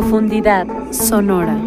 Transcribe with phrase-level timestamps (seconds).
[0.00, 1.58] Profundidad sonora.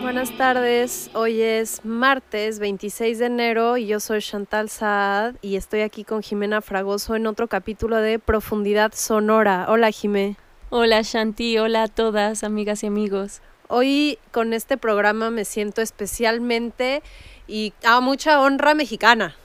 [0.00, 5.82] Buenas tardes, hoy es martes 26 de enero y yo soy Chantal Saad y estoy
[5.82, 9.66] aquí con Jimena Fragoso en otro capítulo de Profundidad Sonora.
[9.68, 10.36] Hola Jimé.
[10.70, 13.42] Hola Shanti, hola a todas, amigas y amigos.
[13.68, 17.02] Hoy con este programa me siento especialmente
[17.46, 19.36] y a mucha honra mexicana,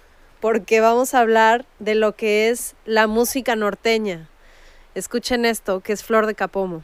[0.41, 4.27] porque vamos a hablar de lo que es la música norteña.
[4.95, 6.83] Escuchen esto, que es Flor de Capomo.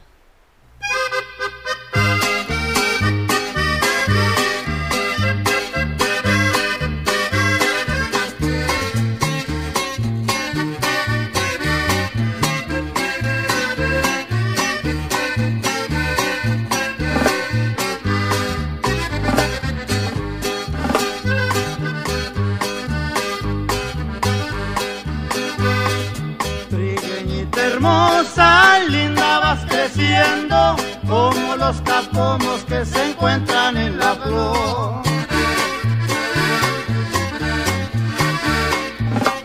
[31.06, 35.02] Como los capomos que se encuentran en la flor.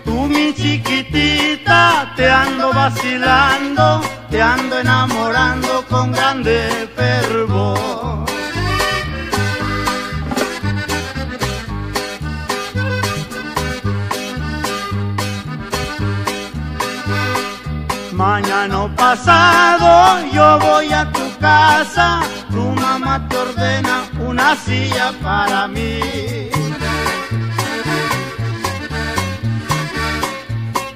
[0.05, 7.92] Tú mi chiquitita, te ando vacilando, te ando enamorando con grande fervor.
[18.25, 25.99] Mañana pasado yo voy a tu casa, tu mamá te ordena una silla para mí.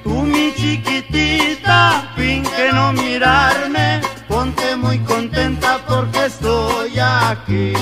[0.02, 7.74] Tú mi chiquitita, finge no mirarme, ponte muy contenta porque estoy aquí.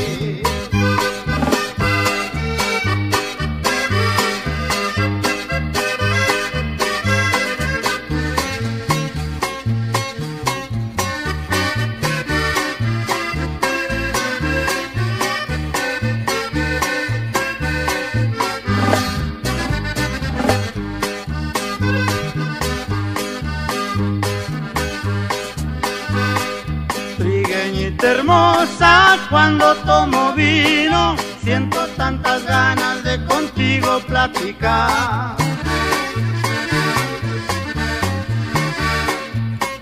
[29.30, 35.36] Cuando tomo vino, siento tantas ganas de contigo platicar.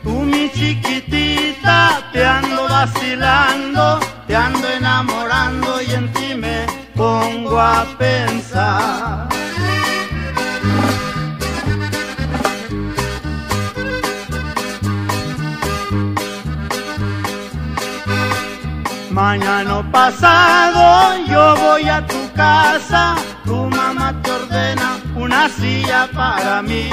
[0.02, 7.84] Tú mi chiquitita, te ando vacilando, te ando enamorando y en ti me pongo a
[7.98, 9.23] pensar.
[19.36, 26.88] Mañana pasado yo voy a tu casa, tu mamá te ordena una silla para mí.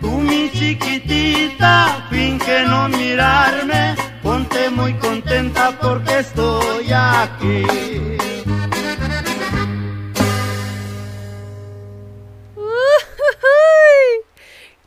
[0.00, 8.31] Tú mi chiquitita, finge no mirarme, ponte muy contenta porque estoy aquí.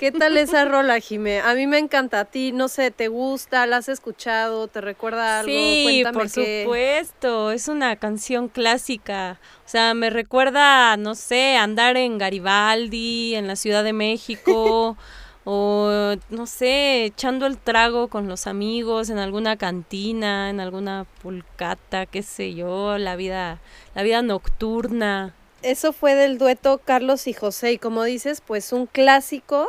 [0.06, 1.40] ¿Qué tal esa rola, Jimé?
[1.40, 2.20] A mí me encanta.
[2.20, 3.66] A ti, no sé, ¿te gusta?
[3.66, 4.68] ¿La has escuchado?
[4.68, 5.52] ¿Te recuerda algo?
[5.52, 9.40] Sí, Cuéntame por qué- supuesto, es una canción clásica.
[9.66, 14.96] O sea, me recuerda, no sé, andar en Garibaldi, en la Ciudad de México,
[15.44, 22.06] o no sé, echando el trago con los amigos en alguna cantina, en alguna pulcata,
[22.06, 23.58] qué sé yo, la vida,
[23.96, 25.34] la vida nocturna.
[25.64, 29.68] Eso fue del dueto Carlos y José, y como dices, pues un clásico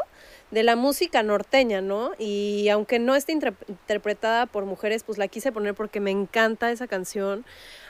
[0.51, 2.13] de la música norteña, ¿no?
[2.19, 6.87] Y aunque no esté interpretada por mujeres, pues la quise poner porque me encanta esa
[6.87, 7.45] canción.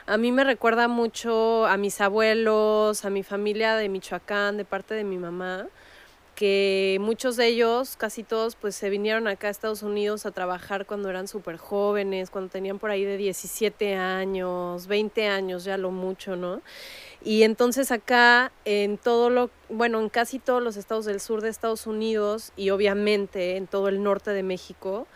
[0.06, 4.94] A mí me recuerda mucho a mis abuelos, a mi familia de Michoacán, de parte
[4.94, 5.66] de mi mamá,
[6.34, 10.86] que muchos de ellos, casi todos, pues se vinieron acá a Estados Unidos a trabajar
[10.86, 15.90] cuando eran súper jóvenes, cuando tenían por ahí de 17 años, 20 años, ya lo
[15.90, 16.62] mucho, ¿no?
[17.26, 21.48] Y entonces acá en todo lo, bueno, en casi todos los estados del sur de
[21.48, 25.08] Estados Unidos y obviamente en todo el norte de México,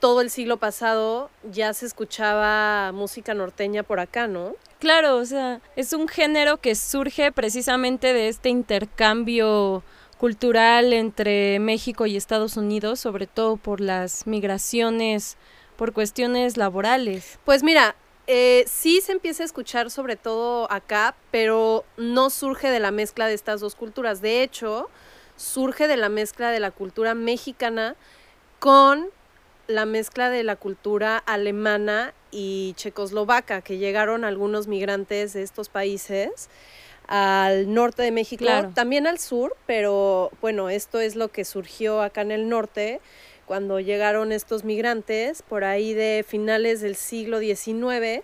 [0.00, 4.54] todo el siglo pasado ya se escuchaba música norteña por acá, ¿no?
[4.80, 9.82] Claro, o sea, es un género que surge precisamente de este intercambio
[10.18, 15.38] cultural entre México y Estados Unidos, sobre todo por las migraciones,
[15.76, 17.38] por cuestiones laborales.
[17.46, 17.96] Pues mira,
[18.30, 23.26] eh, sí se empieza a escuchar sobre todo acá, pero no surge de la mezcla
[23.26, 24.20] de estas dos culturas.
[24.20, 24.90] De hecho,
[25.36, 27.96] surge de la mezcla de la cultura mexicana
[28.58, 29.08] con
[29.66, 36.50] la mezcla de la cultura alemana y checoslovaca, que llegaron algunos migrantes de estos países
[37.06, 38.72] al norte de México, Claro.
[38.74, 43.00] también al sur, pero bueno, esto es lo que surgió acá en el norte
[43.48, 48.22] cuando llegaron estos migrantes por ahí de finales del siglo XIX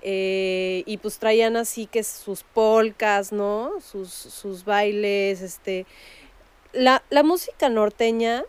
[0.00, 3.72] eh, y pues traían así que sus polcas, ¿no?
[3.80, 5.84] Sus, sus bailes, este...
[6.72, 8.44] La, la música norteña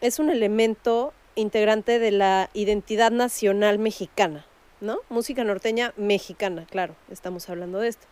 [0.00, 4.46] es un elemento integrante de la identidad nacional mexicana,
[4.80, 4.98] ¿no?
[5.08, 8.06] Música norteña mexicana, claro, estamos hablando de esto.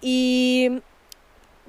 [0.00, 0.80] Y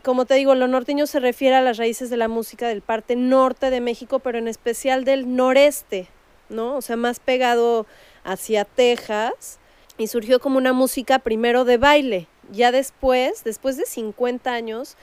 [0.03, 3.15] como te digo, lo norteño se refiere a las raíces de la música del parte
[3.15, 6.07] norte de México, pero en especial del noreste,
[6.49, 6.75] ¿no?
[6.75, 7.85] O sea, más pegado
[8.23, 9.59] hacia Texas
[9.97, 12.27] y surgió como una música primero de baile.
[12.51, 14.95] Ya después, después de 50 años,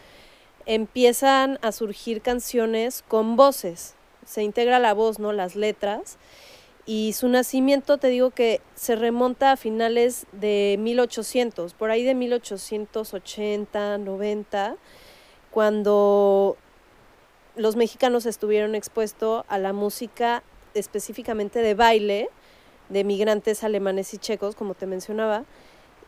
[0.65, 3.95] empiezan a surgir canciones con voces.
[4.25, 5.33] Se integra la voz, ¿no?
[5.33, 6.19] Las letras.
[6.87, 12.15] Y su nacimiento, te digo que se remonta a finales de 1800, por ahí de
[12.15, 14.77] 1880, 90,
[15.51, 16.57] cuando
[17.57, 20.45] los mexicanos estuvieron expuestos a la música
[20.75, 22.31] específicamente de baile
[22.89, 25.45] de migrantes alemanes y checos, como te mencionaba.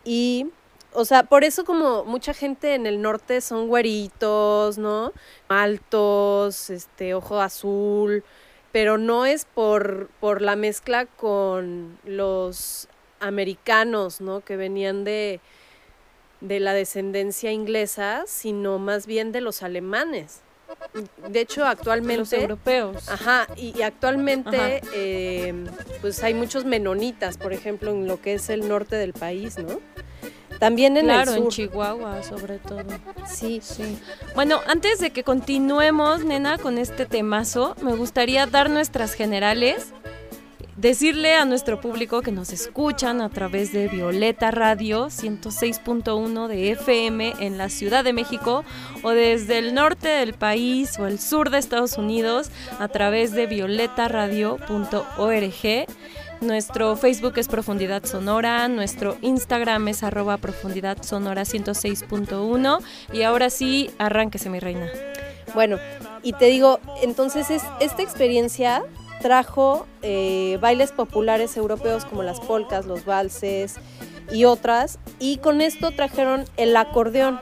[0.05, 0.47] Y,
[0.93, 5.11] o sea, por eso como mucha gente en el norte son güeritos, ¿no?
[5.49, 8.23] Altos, este, ojo azul,
[8.71, 12.87] pero no es por, por la mezcla con los
[13.19, 14.41] americanos, ¿no?
[14.41, 15.39] Que venían de,
[16.41, 20.41] de la descendencia inglesa, sino más bien de los alemanes.
[21.27, 22.39] De hecho, Los actualmente...
[22.39, 23.09] europeos.
[23.09, 24.91] Ajá, y, y actualmente Ajá.
[24.93, 25.53] eh,
[26.01, 29.79] pues hay muchos menonitas, por ejemplo, en lo que es el norte del país, ¿no?
[30.59, 31.53] También en claro, el en sur.
[31.53, 32.83] Chihuahua sobre todo.
[33.27, 33.97] sí, Sí.
[34.35, 39.93] Bueno, antes de que continuemos, nena, con este temazo, me gustaría dar nuestras generales,
[40.75, 47.33] decirle a nuestro público que nos escuchan a través de Violeta Radio 106.1 de FM
[47.39, 48.63] en la Ciudad de México
[49.03, 53.47] o desde el norte del país o el sur de Estados Unidos a través de
[53.47, 55.87] violetaradio.org.
[56.41, 62.79] Nuestro Facebook es Profundidad Sonora, nuestro Instagram es arroba Profundidad Sonora 106.1
[63.11, 64.89] y ahora sí, arránquese mi reina.
[65.53, 65.77] Bueno,
[66.23, 68.83] y te digo, entonces es, esta experiencia
[69.21, 73.75] trajo eh, bailes populares europeos como las polcas, los valses
[74.31, 77.41] y otras, y con esto trajeron el acordeón,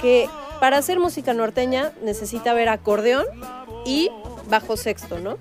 [0.00, 0.28] que
[0.58, 3.26] para hacer música norteña necesita haber acordeón
[3.86, 4.10] y
[4.48, 5.38] bajo sexto, ¿no?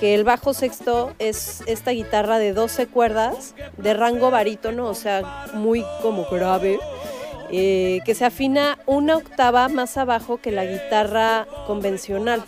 [0.00, 5.46] Que el bajo sexto es esta guitarra de 12 cuerdas de rango barítono, o sea,
[5.52, 6.80] muy como grave,
[7.52, 12.42] eh, que se afina una octava más abajo que la guitarra convencional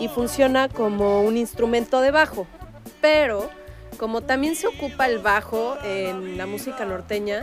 [0.00, 2.46] y funciona como un instrumento de bajo.
[3.02, 3.50] Pero
[3.98, 7.42] como también se ocupa el bajo en la música norteña,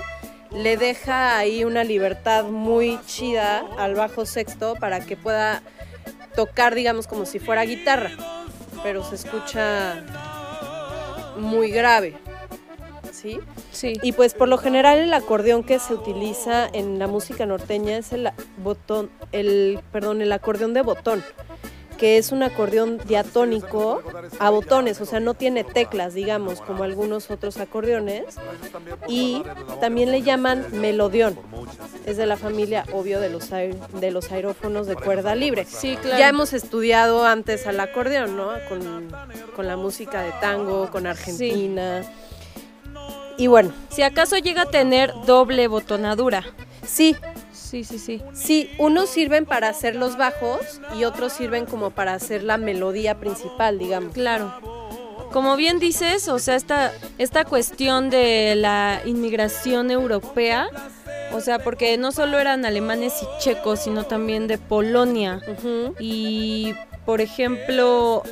[0.52, 5.62] le deja ahí una libertad muy chida al bajo sexto para que pueda
[6.36, 8.12] tocar, digamos, como si fuera guitarra,
[8.84, 10.04] pero se escucha
[11.38, 12.16] muy grave.
[13.12, 13.40] ¿Sí?
[13.72, 13.94] Sí.
[14.02, 18.14] Y pues por lo general el acordeón que se utiliza en la música norteña es
[18.14, 18.30] el
[18.64, 21.24] botón, el perdón, el acordeón de botón,
[22.02, 24.02] que es un acordeón diatónico
[24.40, 28.24] a botones, o sea, no tiene teclas, digamos, como algunos otros acordeones,
[29.08, 29.44] y
[29.80, 31.38] también le llaman melodión.
[32.08, 35.66] Es de la familia, obvio, de los, de los aerófonos de cuerda libre.
[35.66, 36.18] Sí, claro.
[36.18, 38.50] Ya hemos estudiado antes al acordeón, ¿no?
[38.68, 39.08] Con,
[39.56, 42.02] con la música de tango, con Argentina.
[43.38, 46.44] Y bueno, Si acaso llega a tener doble botonadura.
[46.84, 47.16] sí,
[47.72, 48.22] Sí, sí, sí.
[48.34, 53.18] sí, unos sirven para hacer los bajos y otros sirven como para hacer la melodía
[53.18, 54.14] principal, digamos.
[54.14, 54.54] Claro.
[55.32, 60.68] Como bien dices, o sea, esta, esta cuestión de la inmigración europea,
[61.32, 65.40] o sea, porque no solo eran alemanes y checos, sino también de Polonia.
[65.98, 66.74] Y,
[67.06, 68.24] por ejemplo,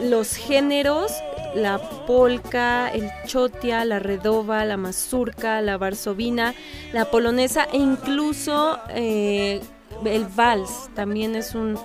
[0.00, 1.12] los géneros,
[1.54, 6.54] la polka, el chotia, la redova, la mazurca, la varsovina,
[6.92, 9.60] la polonesa e incluso eh,
[10.04, 11.78] el vals también es un,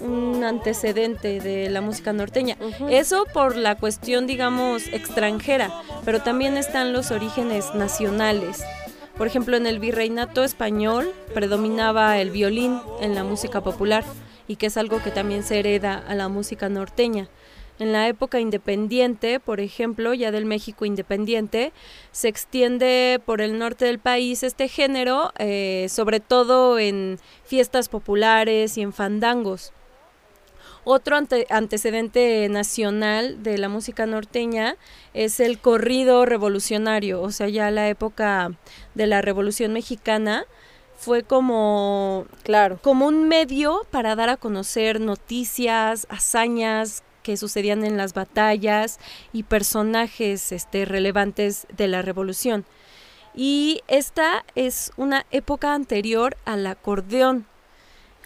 [0.00, 2.56] un antecedente de la música norteña.
[2.90, 5.72] Eso por la cuestión, digamos, extranjera,
[6.04, 8.62] pero también están los orígenes nacionales.
[9.16, 14.04] Por ejemplo, en el virreinato español predominaba el violín en la música popular
[14.46, 17.28] y que es algo que también se hereda a la música norteña.
[17.78, 21.72] En la época independiente, por ejemplo, ya del México independiente,
[22.10, 28.76] se extiende por el norte del país este género, eh, sobre todo en fiestas populares
[28.76, 29.72] y en fandangos.
[30.84, 34.76] Otro ante- antecedente nacional de la música norteña
[35.14, 38.52] es el corrido revolucionario, o sea, ya la época
[38.94, 40.46] de la Revolución Mexicana,
[40.96, 42.78] fue como, Claro.
[42.82, 48.98] como un medio para dar a conocer noticias, hazañas que sucedían en las batallas
[49.34, 52.64] y personajes este, relevantes de la revolución.
[53.34, 57.44] Y esta es una época anterior al acordeón,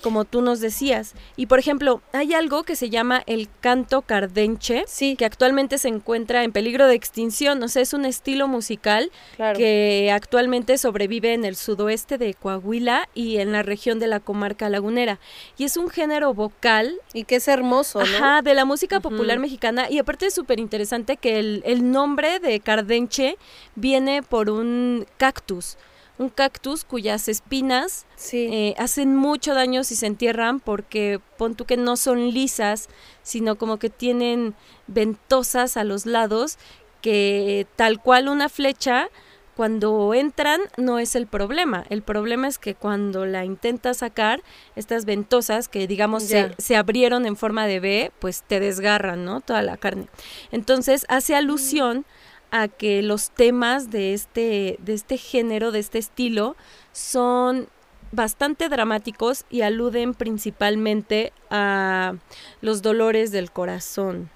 [0.02, 1.14] como tú nos decías.
[1.36, 5.88] Y por ejemplo, hay algo que se llama el canto cardenche, Sí, que actualmente se
[5.88, 7.62] encuentra en peligro de extinción.
[7.62, 9.56] O sea, es un estilo musical claro.
[9.56, 14.68] que actualmente sobrevive en el sudoeste de Coahuila y en la región de la comarca
[14.68, 15.18] lagunera.
[15.56, 18.16] Y es un género vocal Y que es hermoso, ¿no?
[18.16, 19.88] Ajá, de la música popular mexicana.
[19.90, 23.36] Y aparte es súper interesante que el, el nombre de Cardenche
[23.74, 25.76] viene por un cactus.
[26.18, 28.48] Un cactus cuyas espinas Sí.
[28.52, 32.88] eh, hacen mucho daño si se entierran porque pon tú que no son lisas,
[33.22, 34.54] sino como que tienen
[34.86, 36.58] ventosas a los lados
[37.00, 39.08] que tal cual una flecha
[39.56, 41.84] cuando entran no es el problema.
[41.90, 44.42] El problema es que cuando la intentas sacar,
[44.76, 49.40] estas ventosas que digamos se, se abrieron en forma de B, pues te desgarran, ¿no?
[49.40, 50.06] Toda la carne.
[50.52, 52.06] Entonces hace alusión
[52.52, 56.54] a que los temas de este, de este género, de este estilo,
[56.92, 57.66] son
[58.12, 62.14] bastante dramáticos y aluden principalmente a
[62.60, 64.30] los dolores del corazón.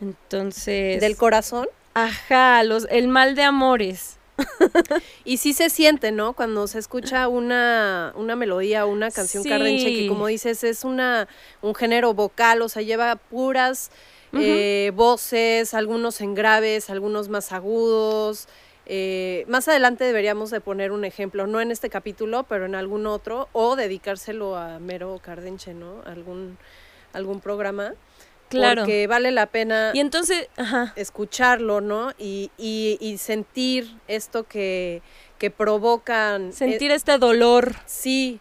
[0.00, 1.66] Entonces, Del corazón.
[1.94, 4.18] ajá, los, el mal de amores.
[5.24, 6.32] Y sí se siente, ¿no?
[6.32, 9.48] Cuando se escucha una, una melodía o una canción Sí.
[9.48, 11.28] cardenche, que como dices, es una,
[11.60, 13.90] un género vocal, o sea, lleva puras
[14.34, 18.48] eh, voces, algunos en graves, algunos más agudos.
[18.86, 23.06] Eh, más adelante deberíamos de poner un ejemplo, no en este capítulo, pero en algún
[23.06, 26.02] otro, o dedicárselo a Mero Cardenche, ¿no?
[26.04, 26.58] Algún,
[27.12, 27.94] algún programa.
[28.48, 28.82] Claro.
[28.82, 32.12] Porque vale la pena Y entonces, ajá, escucharlo, ¿no?
[32.18, 35.00] Y, y, y sentir esto que,
[35.38, 36.48] que provocan.
[36.48, 37.74] eh, sentir este dolor.
[37.86, 38.40] sí.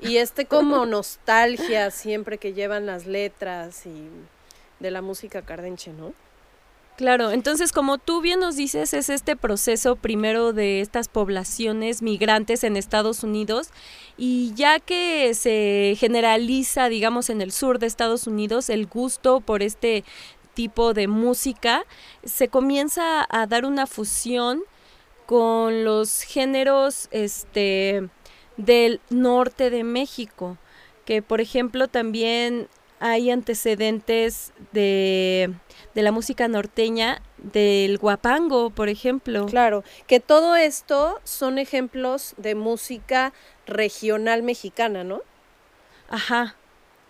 [0.00, 4.08] Y este como nostalgia siempre que llevan las letras y
[4.80, 6.12] de la música cardenche, ¿no?
[6.98, 12.64] Claro, entonces como tú bien nos dices, es este proceso primero de estas poblaciones migrantes
[12.64, 13.68] en Estados Unidos
[14.16, 19.62] y ya que se generaliza, digamos, en el sur de Estados Unidos el gusto por
[19.62, 20.02] este
[20.54, 21.84] tipo de música,
[22.24, 24.64] se comienza a dar una fusión
[25.24, 28.08] con los géneros este
[28.56, 30.58] del norte de México,
[31.04, 32.66] que por ejemplo también
[33.00, 35.52] hay antecedentes de,
[35.94, 39.46] de la música norteña, del guapango, por ejemplo.
[39.46, 43.32] Claro, que todo esto son ejemplos de música
[43.66, 45.20] regional mexicana, ¿no?
[46.08, 46.56] Ajá.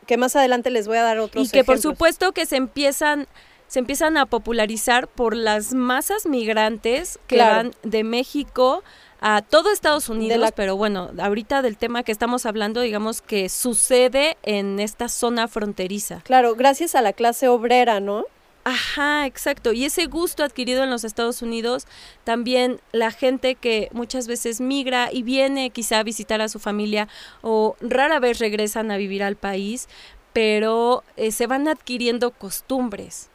[0.07, 3.27] Que más adelante les voy a dar otros Y que por supuesto que se empiezan
[3.67, 7.57] se empiezan a popularizar por las masas migrantes que Claro.
[7.57, 8.83] van de México
[9.21, 13.49] a todo Estados Unidos, la- pero bueno, ahorita del tema que estamos hablando, digamos que
[13.49, 16.21] sucede en esta zona fronteriza.
[16.25, 18.25] Claro, gracias a la clase obrera, ¿no?
[18.65, 19.73] Ajá, exacto.
[19.73, 21.87] Y ese gusto adquirido en los Estados Unidos,
[22.25, 27.09] también la gente que muchas veces migra y viene quizá a visitar a su familia
[27.41, 29.89] o rara vez regresan a vivir al país,
[30.35, 33.31] pero eh, se van adquiriendo costumbres.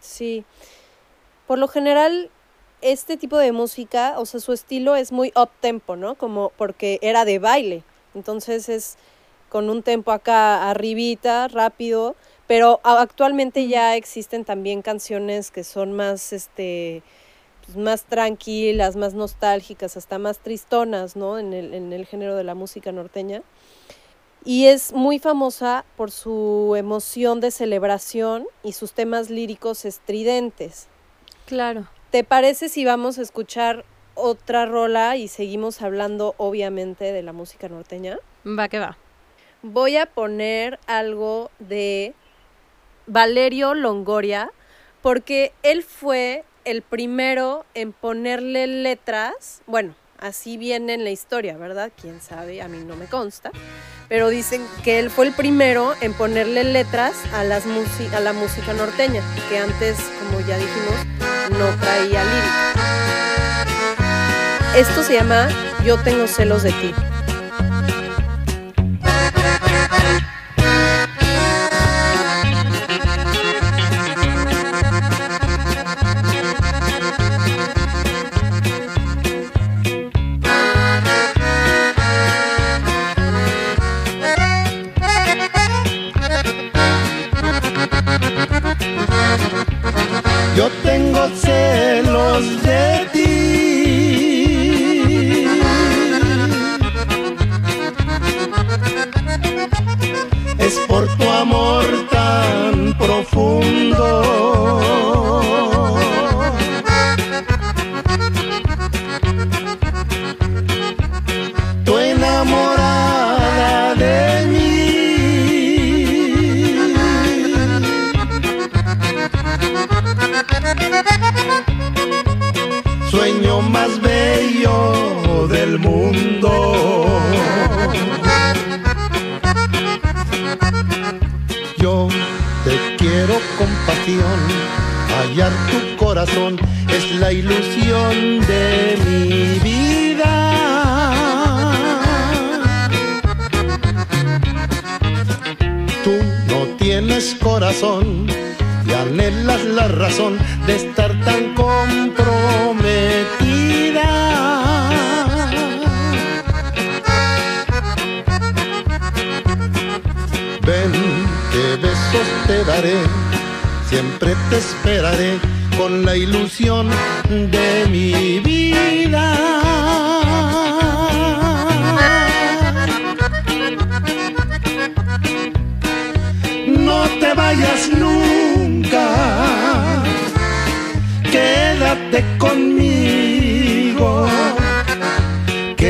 [0.00, 0.44] Sí.
[1.46, 2.30] Por lo general,
[2.82, 6.16] este tipo de música, o sea, su estilo es muy up tempo, ¿no?
[6.16, 7.82] Como porque era de baile.
[8.14, 8.96] Entonces es
[9.48, 16.32] con un tempo acá arribita, rápido, pero actualmente ya existen también canciones que son más
[16.32, 17.02] este
[17.64, 21.38] pues, más tranquilas, más nostálgicas, hasta más tristonas, ¿no?
[21.38, 23.42] En el, en el género de la música norteña.
[24.44, 30.88] Y es muy famosa por su emoción de celebración y sus temas líricos estridentes.
[31.46, 31.86] Claro.
[32.12, 37.70] ¿Te parece si vamos a escuchar otra rola y seguimos hablando obviamente de la música
[37.70, 38.18] norteña?
[38.46, 38.98] Va que va.
[39.62, 42.12] Voy a poner algo de
[43.06, 44.52] Valerio Longoria
[45.00, 51.90] porque él fue el primero en ponerle letras, bueno, así viene en la historia, ¿verdad?
[52.00, 53.50] Quién sabe, a mí no me consta,
[54.08, 58.72] pero dicen que él fue el primero en ponerle letras a, las a la música
[58.72, 60.94] norteña, que antes, como ya dijimos,
[61.58, 62.72] no traía lírica.
[64.76, 65.48] Esto se llama
[65.84, 66.94] Yo tengo celos de ti.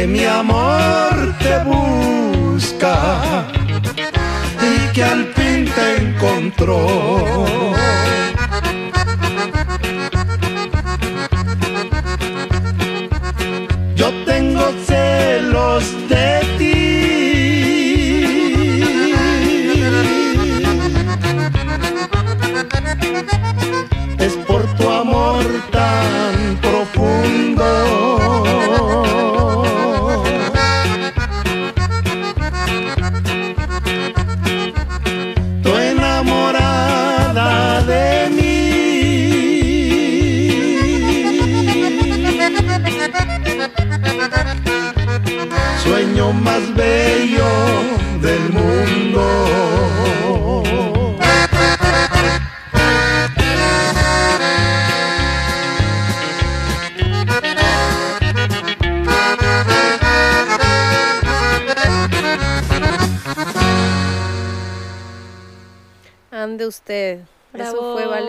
[0.02, 3.47] Que mi amor te busca
[4.61, 7.73] y que al fin te encontró.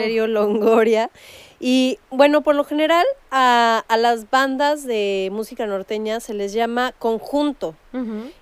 [0.04, 1.10] Valerio Longoria.
[1.60, 6.94] Y bueno, por lo general a, a las bandas de música norteña se les llama
[7.00, 7.76] conjunto.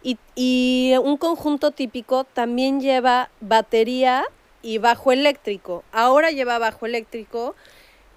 [0.02, 4.24] Y, y un conjunto típico también lleva batería
[4.64, 5.84] y bajo eléctrico.
[5.92, 7.56] Ahora lleva bajo eléctrico.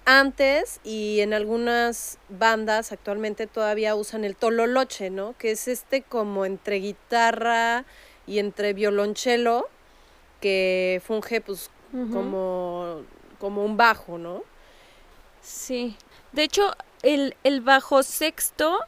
[0.07, 5.35] Antes y en algunas bandas actualmente todavía usan el tololoche, ¿no?
[5.37, 7.85] Que es este como entre guitarra
[8.27, 9.67] y entre violonchelo
[10.41, 11.71] que funge pues
[12.11, 13.01] como,
[13.35, 14.43] como un bajo, ¿no?
[15.41, 15.95] Sí.
[16.31, 18.79] De hecho, el, el bajo sexto,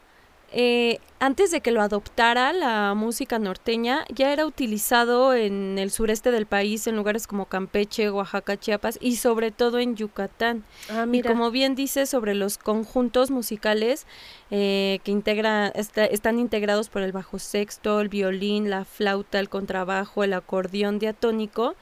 [0.51, 6.31] eh, antes de que lo adoptara la música norteña, ya era utilizado en el sureste
[6.31, 10.63] del país, en lugares como Campeche, Oaxaca, Chiapas y sobre todo en Yucatán.
[10.89, 14.05] Ah, Y como bien dice sobre los conjuntos musicales
[14.49, 19.49] eh, que integra, está- están integrados por el bajo sexto, el violín, la flauta, el
[19.49, 21.75] contrabajo, el acordeón diatónico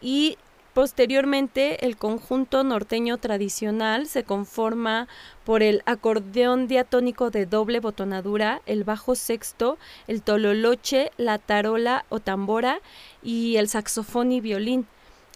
[0.00, 0.38] y
[0.74, 5.08] posteriormente el conjunto norteño tradicional se conforma
[5.44, 12.18] por el acordeón diatónico de doble botonadura, el bajo sexto, el tololoche, la tarola o
[12.18, 12.80] tambora
[13.22, 14.86] y el saxofón y violín.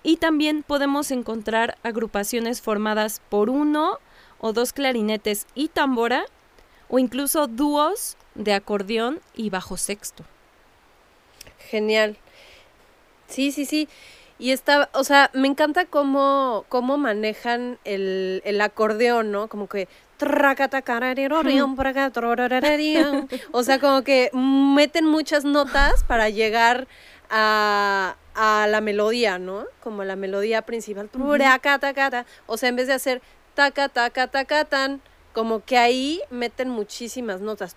[0.03, 3.99] Y también podemos encontrar agrupaciones formadas por uno
[4.41, 6.25] o dos clarinetes y tambora,
[6.89, 10.25] o incluso dúos de acordeón y bajo sexto.
[11.71, 12.17] Genial.
[13.29, 13.89] Sí, sí, sí.
[14.39, 19.49] Y está, o sea, me encanta cómo, cómo manejan el, el acordeón, ¿no?
[19.49, 19.89] Como que...
[23.53, 26.87] O sea, como que meten muchas notas para llegar
[27.31, 29.65] a, a la melodía, ¿no?
[29.83, 31.09] Como la melodía principal.
[32.47, 33.23] O sea, en vez de hacer
[33.55, 35.01] taca, taca, taca, tan,
[35.33, 37.77] como que ahí meten muchísimas notas.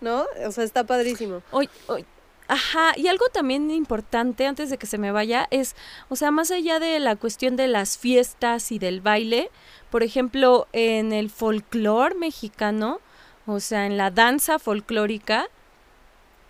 [0.00, 0.26] ¿No?
[0.46, 1.42] O sea, está padrísimo.
[1.50, 2.04] Oy- oy-
[2.46, 5.74] Ajá, y algo también importante antes de que se me vaya es,
[6.10, 9.50] o sea, más allá de la cuestión de las fiestas y del baile,
[9.90, 13.00] por ejemplo, en el folclore mexicano,
[13.46, 15.48] o sea, en la danza folclórica,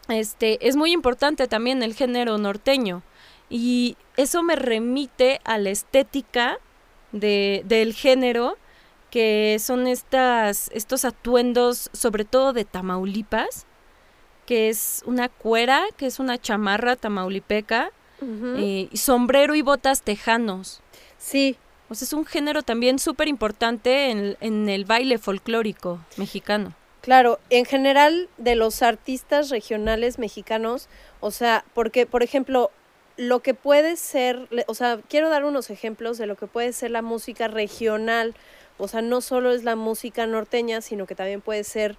[0.09, 3.03] este, es muy importante también el género norteño.
[3.49, 6.59] Y eso me remite a la estética
[7.13, 8.57] de, del género,
[9.11, 13.67] que son estas, estos atuendos, sobre todo de Tamaulipas,
[14.47, 17.91] que es una cuera, que es una chamarra tamaulipeca,
[18.23, 20.81] eh, y sombrero y botas tejanos.
[21.19, 21.57] Sí,
[21.91, 26.73] O sea, es un género también súper importante en, en el baile folclórico mexicano.
[27.03, 30.89] Claro, en general de los artistas regionales mexicanos,
[31.21, 32.71] o sea, porque, por ejemplo,
[33.19, 36.91] lo que puede ser, o sea, quiero dar unos ejemplos de lo que puede ser
[36.91, 38.35] la música regional.
[38.79, 41.97] O sea, no solo es la música norteña, sino que también puede ser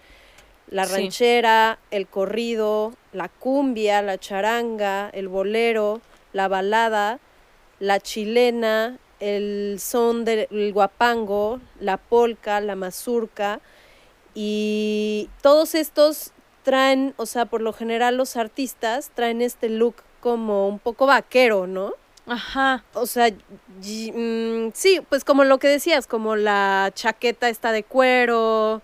[0.67, 0.93] la Sí.
[0.93, 6.01] ranchera, el corrido, la cumbia, la charanga, el bolero,
[6.33, 7.19] la balada,
[7.79, 13.59] la chilena, el son del guapango, la polca, la mazurca.
[14.33, 16.31] Y todos estos
[16.63, 21.67] traen, o sea, por lo general los artistas traen este look como un poco vaquero,
[21.67, 21.93] ¿no?
[22.27, 22.83] Ajá.
[22.95, 23.29] O sea,
[23.83, 28.81] y- mm, sí, pues como lo que decías, como la chaqueta está de cuero,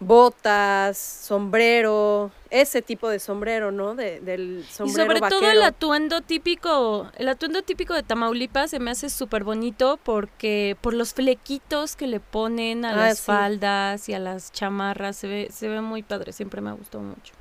[0.00, 3.94] botas, sombrero, ese tipo de sombrero, ¿no?
[3.94, 8.78] De, del Y sombrero sobre todo el atuendo típico, el atuendo típico de Tamaulipas se
[8.78, 13.24] me hace súper bonito porque por los flequitos que le ponen a Ah, las sí.
[13.24, 17.32] faldas y a las chamarras, se ve, se ve muy padre, siempre me gustó mucho.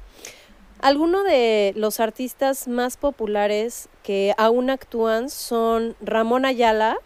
[0.79, 6.97] Algunos de los artistas más populares que aún actúan son Ramón Ayala,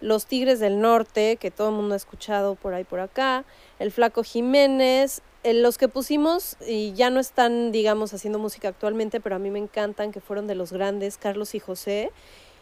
[0.00, 3.44] Los Tigres del Norte, que todo el mundo ha escuchado por ahí por acá,
[3.78, 9.20] El Flaco Jiménez, eh, los que pusimos y ya no están, digamos, haciendo música actualmente,
[9.20, 12.10] pero a mí me encantan, que fueron de los grandes, Carlos y José,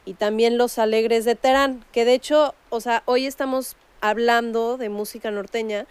[0.05, 4.89] y también Los Alegres de Terán, que de hecho, o sea, hoy estamos hablando de
[4.89, 5.87] música norteña,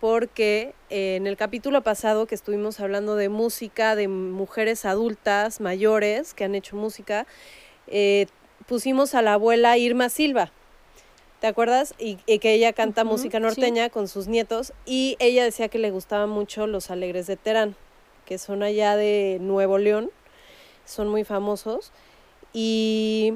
[0.00, 6.32] porque eh, en el capítulo pasado que estuvimos hablando de música, de mujeres adultas, mayores,
[6.32, 7.26] que han hecho música,
[7.86, 8.26] eh,
[8.66, 10.52] pusimos a la abuela Irma Silva.
[11.40, 11.94] ¿Te acuerdas?
[11.98, 13.42] Y, y que ella canta música sí.
[13.42, 17.76] norteña con sus nietos y ella decía que le gustaban mucho los Alegres de Terán,
[18.26, 20.10] que son allá de Nuevo León,
[20.84, 21.92] son muy famosos.
[22.52, 23.34] Y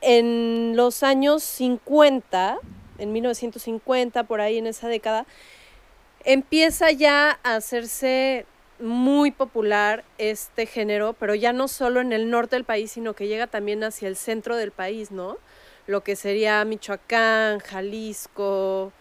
[0.00, 2.58] en los años 50,
[2.98, 5.26] en 1950, por ahí en esa década,
[6.24, 8.46] empieza ya a hacerse
[8.80, 13.26] muy popular este género, pero ya no solo en el norte del país, sino que
[13.26, 15.36] llega también hacia el centro del país, ¿no?
[15.88, 18.92] Lo que sería Michoacán, Jalisco,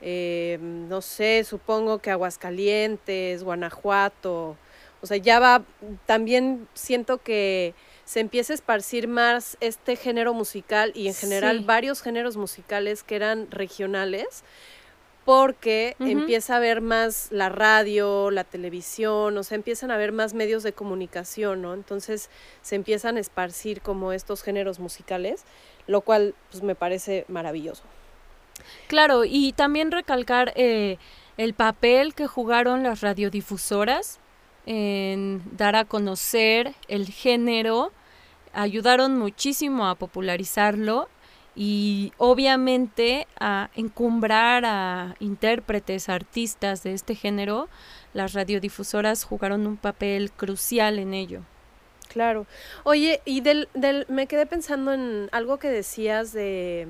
[0.00, 4.56] eh, no sé, supongo que Aguascalientes, Guanajuato.
[5.02, 5.64] O sea, ya va,
[6.06, 7.74] también siento que
[8.04, 11.64] se empieza a esparcir más este género musical y en general Sí.
[11.64, 14.44] varios géneros musicales que eran regionales
[15.24, 20.32] porque empieza a haber más la radio, la televisión, o sea, empiezan a haber más
[20.32, 21.74] medios de comunicación, ¿no?
[21.74, 22.30] Entonces
[22.62, 25.44] se empiezan a esparcir como estos géneros musicales,
[25.88, 27.82] lo cual pues me parece maravilloso.
[28.86, 30.98] Claro, y también recalcar eh,
[31.36, 34.20] el papel que jugaron las radiodifusoras
[34.66, 37.90] en dar a conocer el género,
[38.52, 41.08] ayudaron muchísimo a popularizarlo
[41.56, 47.68] y obviamente a encumbrar a intérpretes, artistas de este género,
[48.12, 51.42] las radiodifusoras jugaron un papel crucial en ello.
[52.08, 52.46] Claro.
[52.84, 56.88] Oye, y del, del, me quedé pensando en algo que decías de,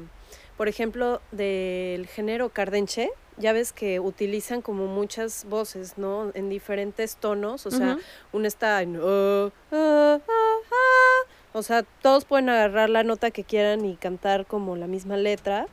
[0.56, 3.10] por ejemplo, del género cardenche.
[3.36, 6.32] Ya ves que utilizan como muchas voces, ¿no?
[6.34, 7.66] En diferentes tonos.
[7.66, 8.00] O sea, Ujú.
[8.32, 8.96] una está en...
[8.96, 11.28] "Ah, ah, ah, ah".
[11.52, 15.66] O sea, todos pueden agarrar la nota que quieran y cantar como la misma letra,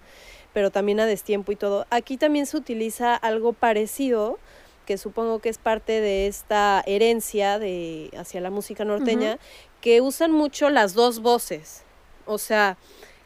[0.53, 1.85] pero también a destiempo y todo.
[1.89, 4.39] Aquí también se utiliza algo parecido,
[4.85, 9.39] que supongo que es parte de esta herencia de hacia la música norteña,
[9.81, 11.83] que usan mucho las dos voces.
[12.25, 12.77] O sea,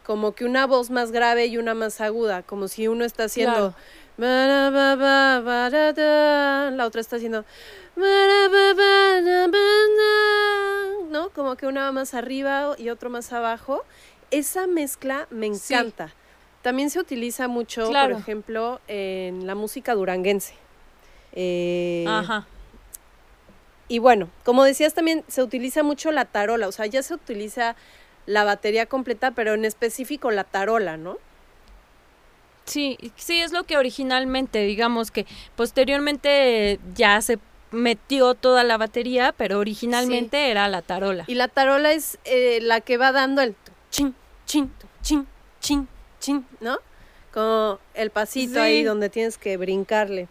[0.06, 3.76] como que una voz más grave y una más aguda, como si uno está haciendo
[6.76, 7.46] la otra está haciendo
[11.10, 11.30] ¿no?
[11.30, 13.84] Como que una va más arriba y otro más abajo.
[14.32, 15.74] Esa mezcla me Sí.
[15.74, 16.14] encanta.
[16.62, 18.14] También se utiliza mucho, Claro.
[18.16, 20.54] por ejemplo, en la música duranguense.
[21.34, 22.46] Eh, Ajá.
[23.88, 27.76] y bueno, como decías también se utiliza mucho la tarola, o sea, ya se utiliza
[28.26, 31.18] la batería completa, pero en específico la tarola, ¿no?
[32.66, 37.40] Sí, sí, es lo que originalmente, digamos que posteriormente ya se
[37.72, 41.24] metió toda la batería, pero originalmente era la tarola.
[41.28, 43.56] Y la tarola es eh, la que va dando el
[43.90, 44.14] chin,
[44.46, 45.28] chin, chin,
[45.62, 45.88] chin,
[46.20, 46.78] chin, ¿no?
[47.34, 48.60] Como el pasito Sí.
[48.60, 50.28] ahí donde tienes que brincarle.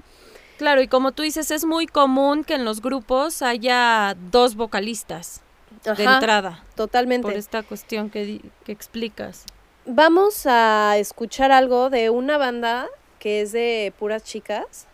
[0.59, 5.41] Claro, y como tú dices, es muy común que en los grupos haya dos vocalistas
[5.85, 7.23] de entrada, totalmente.
[7.23, 9.45] por esta cuestión que, que explicas.
[9.87, 12.89] Vamos a escuchar algo de una banda
[13.21, 14.87] que es de puras chicas.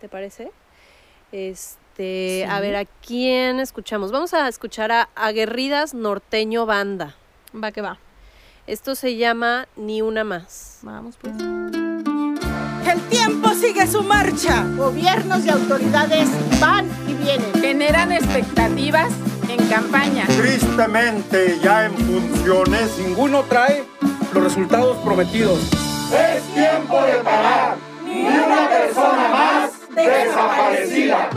[0.00, 0.50] ¿Te parece?
[1.32, 4.12] Este, a ver, ¿a quién escuchamos?
[4.12, 7.16] Vamos a escuchar a Aguerridas Norteño Banda.
[7.54, 7.98] Va que va.
[8.66, 10.78] Esto se llama Ni una más.
[10.82, 11.34] Vamos pues.
[12.86, 14.64] El tiempo sigue su marcha.
[14.76, 16.28] Gobiernos y autoridades
[16.60, 17.52] van y vienen.
[17.60, 19.12] Generan expectativas
[19.48, 20.26] en campaña.
[20.26, 23.84] Tristemente, ya en funciones, ninguno trae
[24.32, 25.58] los resultados prometidos.
[26.12, 27.76] Es tiempo de parar.
[28.04, 31.30] Ni una persona más desaparecida.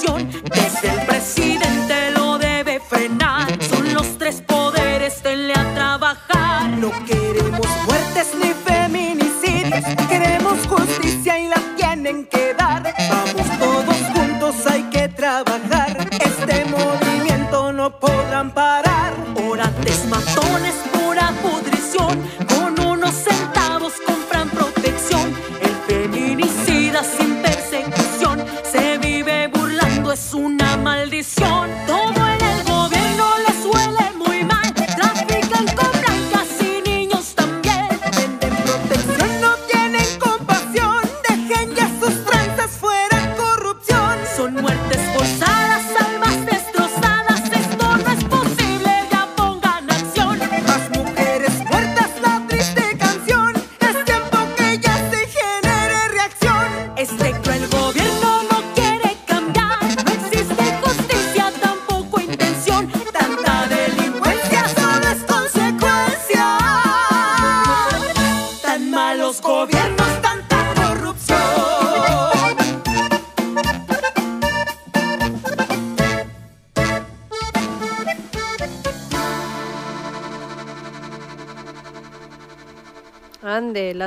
[0.00, 0.28] Promoción.
[0.44, 1.09] Desde el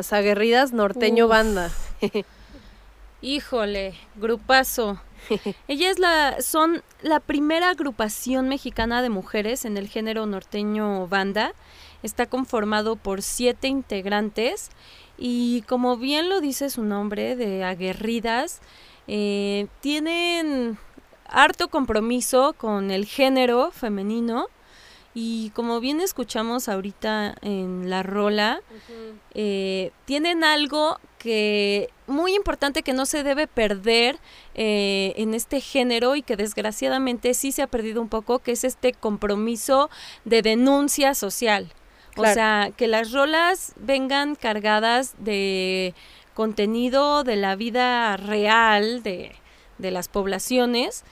[0.03, 1.29] las aguerridas norteño Uf.
[1.29, 1.71] banda.
[3.21, 4.99] Híjole, grupazo.
[5.69, 11.53] Ellas la, son la primera agrupación mexicana de mujeres en el género norteño banda.
[12.03, 14.71] Está conformado por siete integrantes
[15.17, 18.59] y como bien lo dice su nombre de aguerridas,
[19.07, 20.77] eh, tienen
[21.29, 24.47] harto compromiso con el género femenino
[25.13, 28.62] y como bien escuchamos ahorita en la rola,
[29.36, 34.17] eh, tienen algo que muy importante que no se debe perder
[34.56, 38.63] eh, en este género y que desgraciadamente sí se ha perdido un poco, que es
[38.63, 39.89] este compromiso
[40.26, 41.71] de denuncia social.
[42.15, 45.95] O sea, que las rolas vengan cargadas de
[46.36, 49.36] contenido de la vida real de,
[49.80, 51.04] de las poblaciones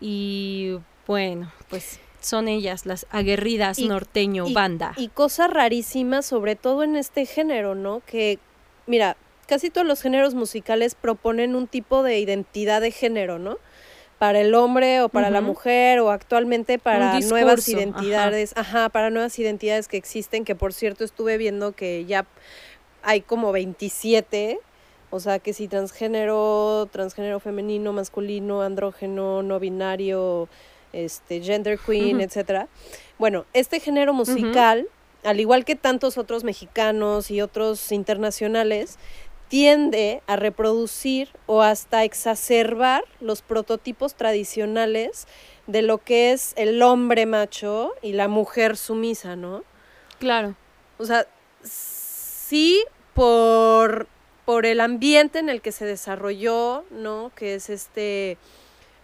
[0.00, 4.92] y bueno, pues son ellas, las aguerridas Y- norteño y- banda.
[4.96, 8.02] Y cosas rarísimas, sobre todo en este género, ¿no?
[8.06, 8.38] Que,
[8.86, 13.58] mira, casi todos los géneros musicales proponen un tipo de identidad de género, ¿no?
[14.18, 17.70] Para el hombre o para la mujer o actualmente para discurso, nuevas ajá.
[17.72, 18.88] identidades, ajá.
[18.90, 22.26] para nuevas identidades que existen, que por cierto estuve viendo que ya
[23.02, 24.58] hay como 27
[25.12, 30.48] O sea, que si transgénero, transgénero femenino, masculino, andrógeno, no binario,
[30.92, 32.68] este, gender queen, etcétera.
[33.18, 34.88] Bueno, este género musical,
[35.24, 38.98] al igual que tantos otros mexicanos y otros internacionales,
[39.48, 45.26] tiende a reproducir o hasta exacerbar los prototipos tradicionales
[45.66, 49.64] de lo que es el hombre macho y la mujer sumisa, ¿no?
[50.20, 50.54] Claro.
[50.98, 51.26] O sea,
[51.62, 54.06] sí por,
[54.44, 57.32] por el ambiente en el que se desarrolló, ¿no?
[57.34, 58.38] Que es este,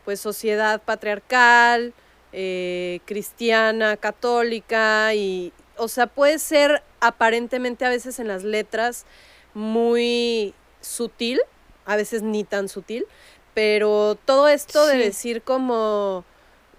[0.07, 1.93] pues sociedad patriarcal,
[2.33, 9.05] eh, cristiana, católica y, o sea, puede ser aparentemente a veces en las letras
[9.53, 11.41] muy sutil,
[11.87, 13.05] a veces ni tan sutil,
[13.53, 16.25] pero todo esto de decir como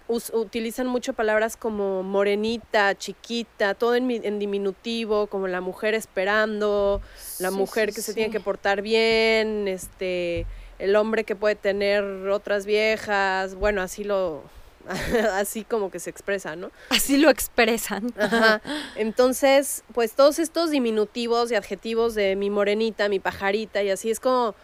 [0.08, 7.02] utilizan mucho palabras como morenita, chiquita, todo en, en diminutivo, como la mujer esperando,
[7.40, 10.46] la mujer que se tiene que portar bien, este,
[10.78, 14.42] el hombre que puede tener otras viejas, bueno, así lo,
[15.32, 16.70] así como que se expresa, ¿no?
[16.90, 18.12] Así lo expresan.
[18.18, 18.60] Ajá.
[18.96, 24.20] Entonces, pues todos estos diminutivos y adjetivos de mi morenita, mi pajarita, y así es
[24.20, 24.54] como,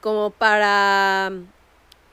[0.00, 1.32] como para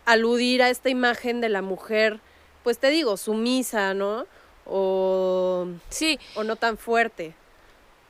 [0.06, 2.20] aludir a esta imagen de la mujer
[2.64, 4.26] pues te digo, sumisa, ¿no?
[4.66, 6.20] O, sí.
[6.36, 7.36] o no tan fuerte.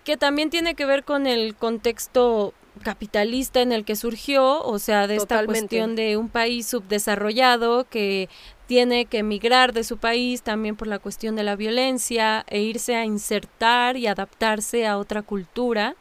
[0.03, 5.07] Que también tiene que ver con el contexto capitalista en el que surgió, o sea,
[5.07, 8.29] de esta cuestión de un país subdesarrollado que
[8.67, 12.95] tiene que emigrar de su país también por la cuestión de la violencia e irse
[12.95, 15.95] a insertar y adaptarse a otra cultura.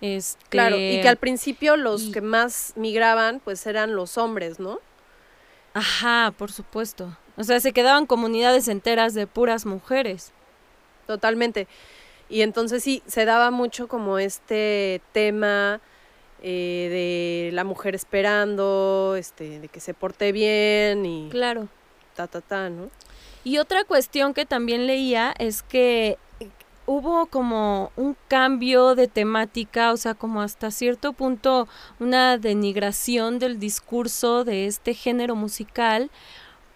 [0.00, 4.80] Este, claro, y que al principio los que más migraban pues eran los hombres, ¿no?
[5.74, 7.16] Ajá, por supuesto.
[7.36, 10.32] O sea, se quedaban comunidades enteras de puras mujeres.
[11.06, 11.68] Totalmente.
[12.28, 15.80] Y entonces sí, se daba mucho como este tema
[16.42, 21.28] eh, de la mujer esperando, este, de que se porte bien y...
[21.30, 21.68] Claro.
[22.14, 22.90] Ta, ta, ta, ¿no?
[23.44, 26.18] Y otra cuestión que también leía es que
[26.86, 31.68] hubo como un cambio de temática, o sea, como hasta cierto punto
[32.00, 36.10] una denigración del discurso de este género musial,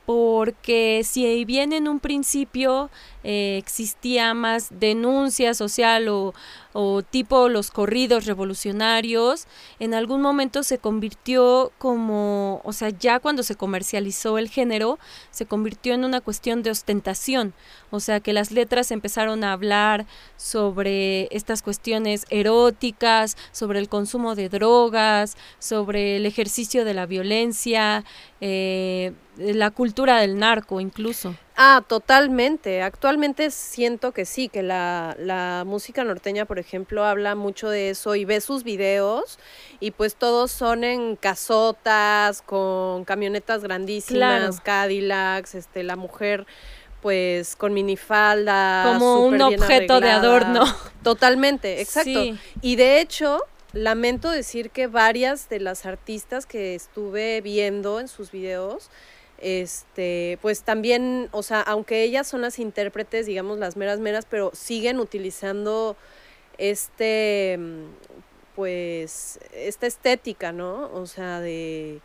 [0.07, 2.91] porque si bien en un principio
[3.25, 6.33] eh, existía más denuncia social o,
[6.75, 9.47] o, tipo los corridos revolucionarios,
[9.79, 14.99] en algún momento se convirtió como, o sea, ya cuando se comercializó el género,
[15.31, 17.55] se convirtió en una cuestión de ostentación,
[17.91, 20.05] o sea, que las letras empezaron a hablar
[20.37, 28.05] sobre estas cuestiones eróticas, sobre el consumo de drogas, sobre el ejercicio de la violencia,
[28.41, 31.37] eh, la cultura del narco incluso.
[31.57, 32.83] Ah, totalmente.
[32.83, 38.17] Actualmente siento que sí, que la, la, música norteña, por ejemplo, habla mucho de eso
[38.17, 39.39] y ve sus videos
[39.79, 46.47] y pues todos son en casotas, con camionetas grandísimas, Cadillacs, este, la mujer
[47.01, 48.83] pues con minifalda.
[48.95, 50.65] Como un objeto de adorno.
[51.03, 52.23] Totalmente, exacto.
[52.63, 53.43] Y de hecho,
[53.75, 58.91] lamento decir que varias de las artistas que estuve viendo en sus videos,
[59.45, 64.51] este, pues también, o sea, aunque ellas son las intérpretes, digamos, las meras meras, pero
[64.55, 65.99] siguen utilizando
[66.57, 67.59] este,
[68.57, 70.91] pues, esta estética, ¿no?
[70.95, 72.01] O sea, de,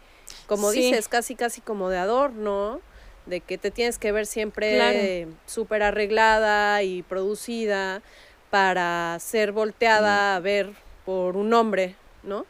[0.47, 2.81] como dices, casi, casi como de adorno,
[3.25, 8.01] de que te tienes que ver siempre súper arreglada y producida
[8.49, 10.73] para ser volteada a ver
[11.05, 12.45] por un hombre, ¿no?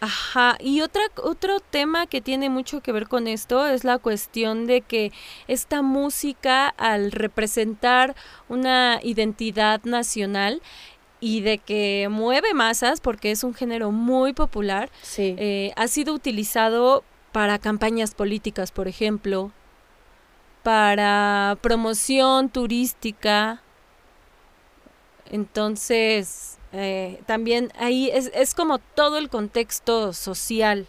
[0.00, 4.66] Ajá, y otra, otro tema que tiene mucho que ver con esto es la cuestión
[4.66, 5.12] de que
[5.46, 8.14] esta música, al representar
[8.48, 10.62] una identidad nacional,
[11.20, 17.04] y de que mueve masas porque es un género muy popular, eh, ha sido utilizado
[17.32, 19.52] para campañas políticas, por ejemplo,
[20.62, 23.62] para promoción turística.
[25.30, 30.86] Entonces, eh, también ahí es, es como todo el contexto social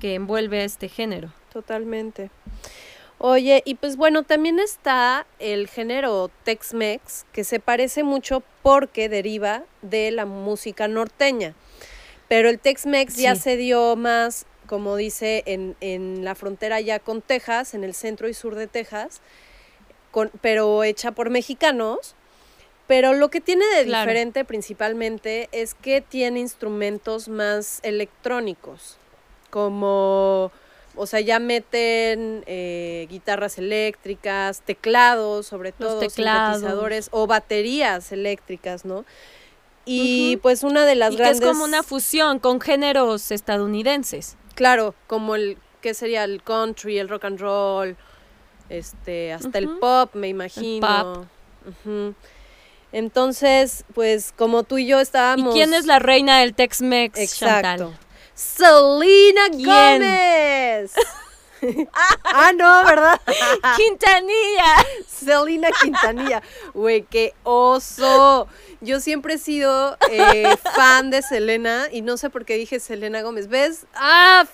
[0.00, 1.32] que envuelve a este género.
[1.52, 2.30] Totalmente.
[3.20, 9.64] Oye, y pues bueno, también está el género Tex-Mex, que se parece mucho porque deriva
[9.82, 11.54] de la música norteña.
[12.28, 17.20] Pero el Tex-Mex ya se dio más, como dice, en, en, la frontera ya con
[17.20, 19.20] Texas, en el centro y sur de Texas,
[20.12, 22.14] con, pero hecha por mexicanos.
[22.88, 28.96] Pero lo que tiene de diferente principalmente es que tiene instrumentos más electrónicos,
[29.50, 30.50] como,
[30.96, 39.04] o sea, ya meten eh, guitarras eléctricas, teclados, sobre todo, sintetizadores o baterías eléctricas, ¿no?
[39.84, 41.40] Y pues una de las y grandes...
[41.40, 44.36] que es como una fusión con géneros estadounidenses.
[44.54, 47.96] Claro, como el que sería el country, el rock and roll,
[48.70, 50.86] este, hasta el pop, me imagino.
[50.86, 51.26] pop.
[51.84, 52.14] Ujú.
[52.92, 55.54] Entonces, pues como tú y yo estábamos...
[55.54, 57.62] ¿Y quién es la reina del Tex-Mex, Exacto.
[57.62, 57.98] Chantal?
[58.34, 59.48] Selena.
[59.50, 60.92] Gómez.
[62.24, 63.20] ah, no, ¿verdad?
[63.76, 64.86] Quintanilla.
[65.06, 66.42] Selena Quintanilla.
[66.72, 68.48] Güey, qué oso.
[68.80, 73.22] Yo siempre he sido eh, fan de Selena y no sé por qué dije Selena
[73.22, 73.48] Gómez.
[73.48, 73.86] ¿Ves?
[73.94, 74.46] Ah,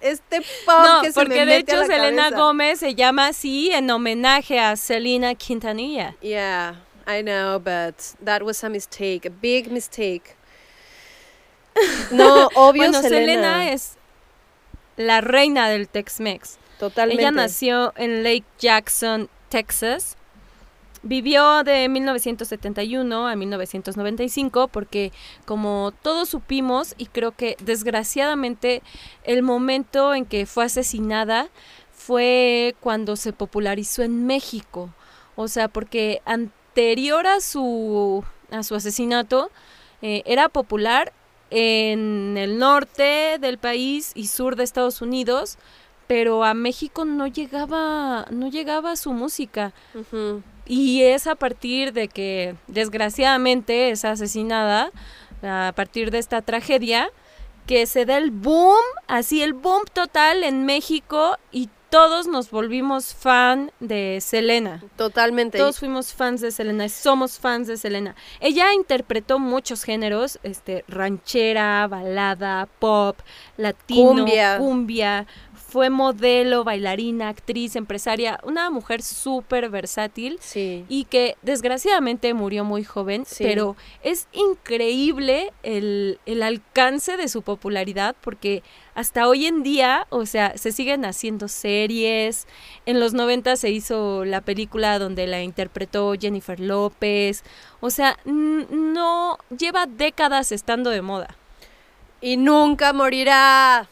[0.00, 2.36] este pop No, que se porque me de mete a hecho la Selena cabeza.
[2.42, 6.16] Gómez se llama así en homenaje a Selena Quintanilla.
[6.20, 10.36] Yeah, I know, but that was a mistake, a big mistake.
[12.12, 13.26] No, obvio bueno, Selena.
[13.26, 13.96] Selena es
[14.96, 16.58] la reina del Tex-Mex.
[16.78, 17.22] Totalmente.
[17.22, 20.16] Ella nació en Lake Jackson, Texas.
[21.02, 25.12] Vivió de 1971 a 1995 porque
[25.46, 28.82] como todos supimos y creo que desgraciadamente
[29.24, 31.48] el momento en que fue asesinada
[31.90, 34.90] fue cuando se popularizó en México.
[35.36, 36.20] O sea, porque
[36.70, 39.50] anterior a su, a su asesinato
[40.02, 41.12] eh, era popular
[41.50, 45.58] en el norte del país y sur de Estados Unidos,
[46.06, 49.72] pero a México no llegaba, no llegaba su música.
[50.66, 54.92] Y es a partir de que, desgraciadamente, es asesinada,
[55.42, 57.10] a partir de esta tragedia,
[57.66, 63.14] que se da el boom, así el boom total en México y todos nos volvimos
[63.14, 64.82] fan de Selena.
[64.96, 65.58] Totalmente.
[65.58, 68.14] Todos fuimos fans de Selena, somos fans de Selena.
[68.40, 73.18] Ella interpretó muchos géneros, este, ranchera, balada, pop,
[73.56, 74.58] latino, Cumbia.
[74.58, 75.26] cumbia.
[75.70, 80.84] Fue modelo, bailarina, actriz, empresaria, una mujer súper versátil Sí.
[80.88, 83.44] y que desgraciadamente murió muy joven, Sí.
[83.44, 88.62] pero es increíble el, el alcance de su popularidad porque
[88.94, 92.46] hasta hoy en día, o sea, se siguen haciendo series.
[92.86, 97.44] En los 90 se hizo la película donde la interpretó Jennifer López.
[97.80, 101.36] O sea, no lleva décadas estando de moda.
[102.20, 103.88] Y nunca morirá.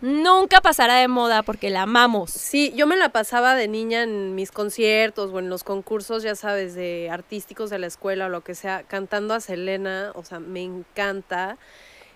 [0.00, 2.30] Nunca pasará de moda porque la amamos.
[2.30, 6.34] Sí, yo me la pasaba de niña en mis conciertos o en los concursos, ya
[6.36, 10.38] sabes, de artísticos de la escuela o lo que sea, cantando a Selena, o sea,
[10.38, 11.56] me encanta.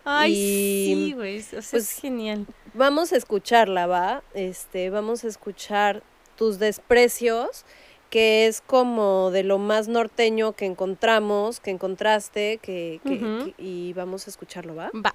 [0.05, 1.39] Ay, Y, sí, güey.
[1.39, 2.47] O sea, pues, es genial.
[2.75, 4.23] Vamos a escucharla, ¿va?
[4.35, 6.03] Este, vamos a escuchar
[6.37, 7.65] tus desprecios,
[8.11, 14.27] que es como de lo más norteño que encontramos, que encontraste, que, que- y vamos
[14.27, 14.91] a escucharlo, ¿va?
[14.95, 15.15] Va.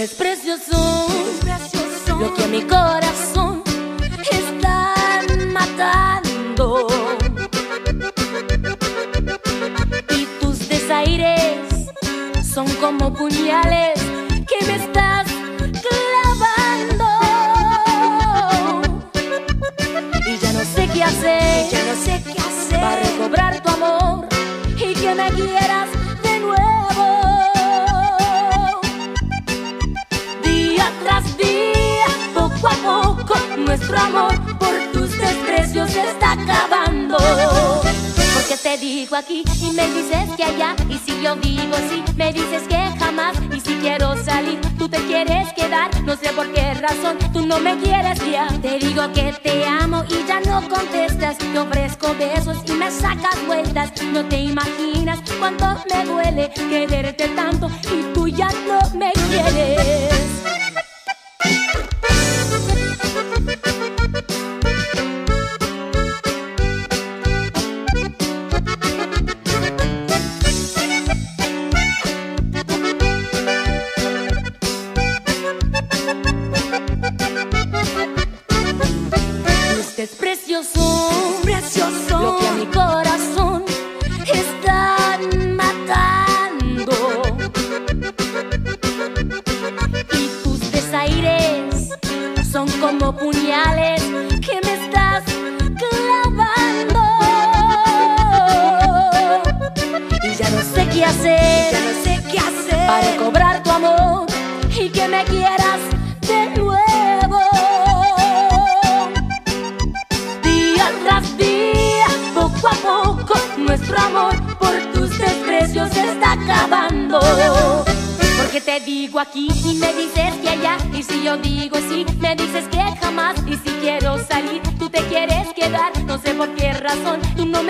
[0.00, 3.62] Tus desprecios son lo que a mi corazón
[4.30, 6.86] están matando.
[10.08, 11.90] Y tus desaires
[12.42, 13.99] son como puñales
[39.28, 40.74] y me dices que allá.
[40.88, 43.36] Y si yo digo sí, me dices que jamás.
[43.54, 45.90] Y si quiero salir, tú te quieres quedar.
[46.04, 48.48] No sé por qué razón tú no me quieres ya.
[48.62, 51.38] Te digo que te amo y ya no contestas.
[51.38, 53.92] Te ofrezco besos y me sacas vueltas.
[54.12, 60.19] No te imaginas cuánto me duele quererte tanto y tú ya no me quieres.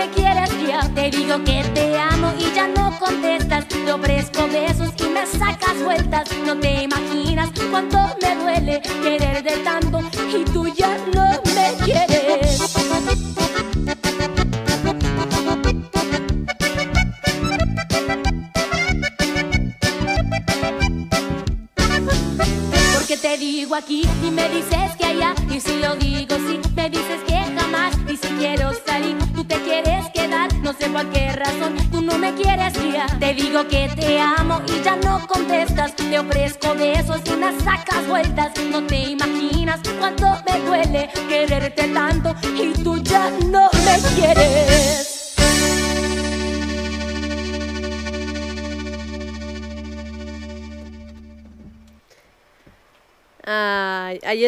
[0.01, 0.81] Me quieres ya.
[0.95, 3.67] Te digo que te amo y ya no contestas.
[3.69, 6.29] Te ofrezco besos y me sacas vueltas.
[6.47, 10.01] No te imaginas cuánto me duele querer de tanto
[10.35, 10.67] y tú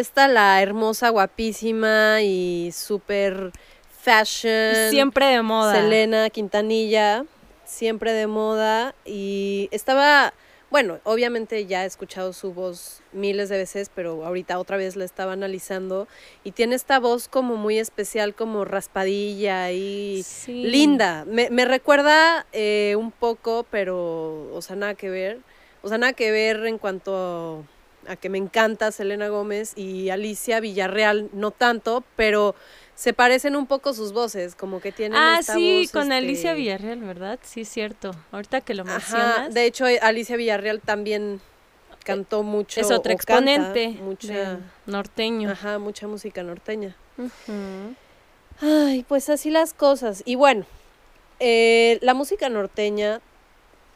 [0.03, 3.53] está la hermosa, guapísima y súper
[4.03, 4.91] fashion.
[4.91, 5.75] Siempre de moda.
[5.75, 7.25] Selena Quintanilla,
[7.65, 8.95] siempre de moda.
[9.05, 10.35] Y estaba,
[10.71, 15.05] bueno, obviamente ya he escuchado su voz miles de veces, pero ahorita otra vez la
[15.05, 16.09] estaba analizando.
[16.45, 20.65] Y tiene esta voz como muy especial, como raspadilla y Sí.
[20.65, 21.25] linda.
[21.27, 25.39] Me, me recuerda eh, un poco, pero, o sea, nada que ver.
[25.83, 27.65] O sea, nada que ver en cuanto
[28.09, 32.55] a que me encanta Selena Gómez y Alicia Villarreal, no tanto, pero
[32.95, 36.15] se parecen un poco sus voces, como que tienen Ah, esta sí, voz, con este,
[36.15, 37.39] Alicia Villarreal, ¿verdad?
[37.43, 38.13] Sí, es cierto.
[38.33, 39.55] Ahorita que lo Ajá, mencionas.
[39.55, 41.41] de hecho, Alicia Villarreal también
[42.05, 42.81] cantó mucho.
[42.81, 45.51] es otra exponente mucha, norteño.
[45.51, 46.97] ajá, mucha música norteña.
[48.61, 50.23] Ay, pues así las cosas.
[50.25, 50.67] Y bueno,
[51.41, 53.21] eh, la música norteña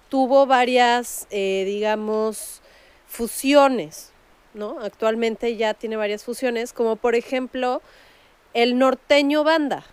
[0.08, 2.62] tuvo varias, eh, digamos,
[3.06, 4.12] fusiones,
[4.54, 4.80] ¿no?
[4.80, 7.82] Actualmente ya tiene varias fusiones, como por ejemplo
[8.54, 9.84] el norteño banda,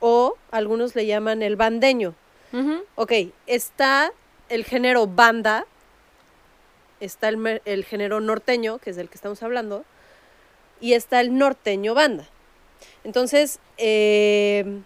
[0.00, 2.14] o algunos le llaman el bandeño.
[2.52, 2.84] Ujú.
[2.94, 3.12] Ok,
[3.46, 4.12] está
[4.48, 5.66] el género banda,
[7.00, 9.84] está el, el género norteño, que es del que estamos hablando,
[10.80, 12.28] y está el norteño banda.
[13.04, 14.80] Entonces, eh,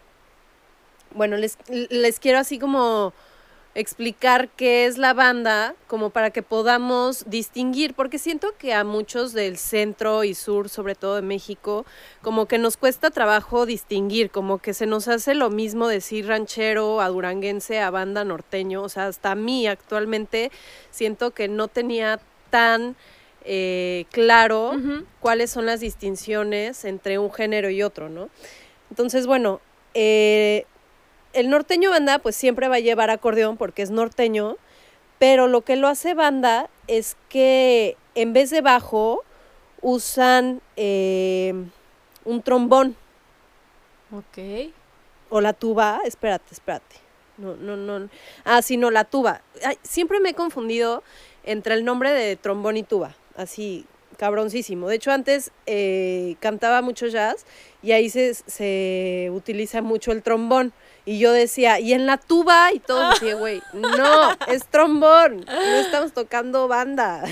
[1.13, 3.13] bueno, les, les quiero así como
[3.75, 9.33] explicar qué es la banda, como para que podamos distinguir, porque siento que a muchos
[9.33, 11.85] del centro y sur, sobre todo de México,
[12.23, 17.01] como que nos cuesta trabajo distinguir, como que se nos hace lo mismo decir ranchero
[17.01, 20.53] a duranguense a banda norteño, o sea, hasta a mí actualmente
[20.91, 22.21] siento que no tenía
[22.51, 22.95] tan
[23.45, 24.73] eh, claro
[25.21, 28.31] cuáles son las distinciones entre un género y otro, ¿no?
[28.91, 29.61] Entonces, bueno,
[29.95, 30.65] eh,
[31.35, 34.57] el norteño banda pues siempre va a llevar acordeón porque es norteño,
[35.19, 39.23] pero lo que lo hace banda es que en vez de bajo
[39.83, 41.53] usan eh,
[42.25, 42.97] un trombón
[44.13, 44.73] Ok.
[45.31, 46.97] o la tuba, espérate, espérate.
[47.37, 48.09] No, no, no.
[48.45, 49.43] Ah, sí, no, la tuba.
[49.65, 51.03] Ay, siempre me he confundido
[51.43, 54.89] entre el nombre de trombón y tuba, así cabroncísimo.
[54.89, 57.45] De hecho, antes eh, cantaba mucho jazz
[57.83, 60.73] y ahí se, se utiliza mucho el trombón.
[61.07, 62.73] Y yo decía, ¿y en la tuba?
[62.73, 67.23] Y todos decían, güey, no, es trombón, no estamos tocando banda.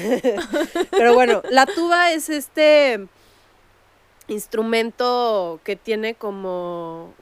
[0.91, 3.07] Pero bueno, la tuba es este
[4.29, 7.15] instrumento que tiene como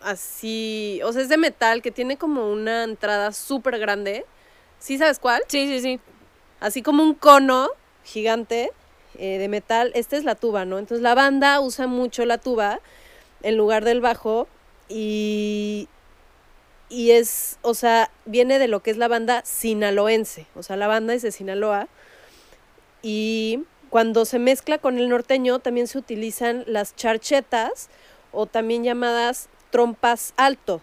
[0.00, 4.24] así, o sea, es de metal, que tiene como una entrada súper grande.
[4.78, 5.42] ¿Sí sabes cuál?
[5.48, 6.00] Sí, sí, sí.
[6.60, 7.68] Así como un cono
[8.04, 8.70] gigante
[9.18, 9.92] eh, de metal.
[9.94, 10.78] Esta es la tuba, ¿no?
[10.78, 12.80] Entonces la banda usa mucho la tuba
[13.42, 14.48] en lugar del bajo
[14.90, 15.88] y,
[16.90, 20.46] y es, o sea, viene de lo que es la banda sinaloense.
[20.56, 21.88] O sea, la banda es de Sinaloa
[23.02, 27.88] y cuando se mezcla con el norteño también se utilizan las charchetas
[28.32, 30.80] o también llamadas trompas alto,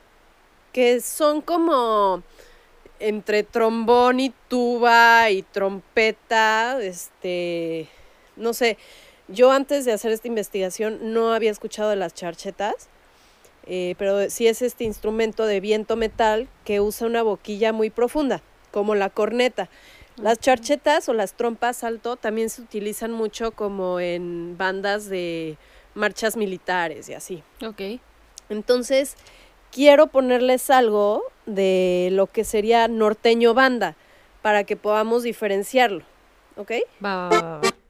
[0.72, 2.24] que son como
[3.00, 7.88] entre trombón y tuba y trompeta, este,
[8.36, 8.78] no sé,
[9.28, 12.90] yo antes de hacer esta investigación no había escuchado de las charchetas,
[13.68, 18.42] eh, pero sí es este instrumento de viento metal que usa una boquilla muy profunda,
[18.72, 19.70] como la corneta.
[20.16, 25.58] Las charchetas o las trompas alto también se utilizan mucho como en bandas de
[25.94, 27.44] marchas militares y así.
[27.64, 28.00] Ok.
[28.50, 29.16] Entonces,
[29.72, 33.96] quiero ponerles algo de lo que sería norteño banda
[34.42, 36.04] para que podamos diferenciarlo.
[36.56, 36.72] ¿Ok?
[37.04, 37.87] Va, va, va, va.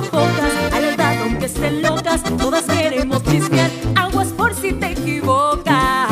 [0.00, 3.70] A la edad, aunque estén locas, todas queremos chismear.
[3.96, 6.10] Aguas por si te equivocas.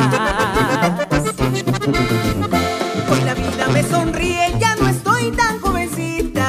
[3.11, 6.49] Hoy la vida me sonríe, ya no estoy tan jovencita.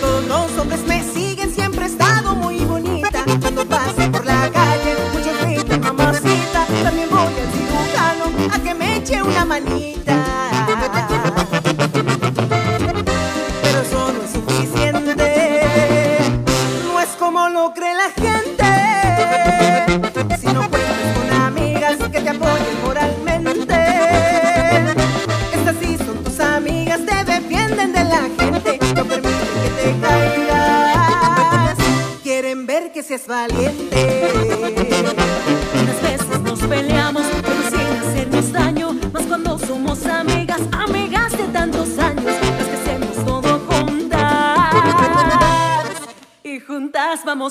[0.00, 3.22] Todos los hombres me siguen, siempre he estado muy bonita.
[3.40, 6.66] Cuando paso por la calle, muchos gritan mamacita.
[6.82, 9.99] También voy al cirujano a que me eche una manita.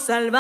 [0.10, 0.32] Juntas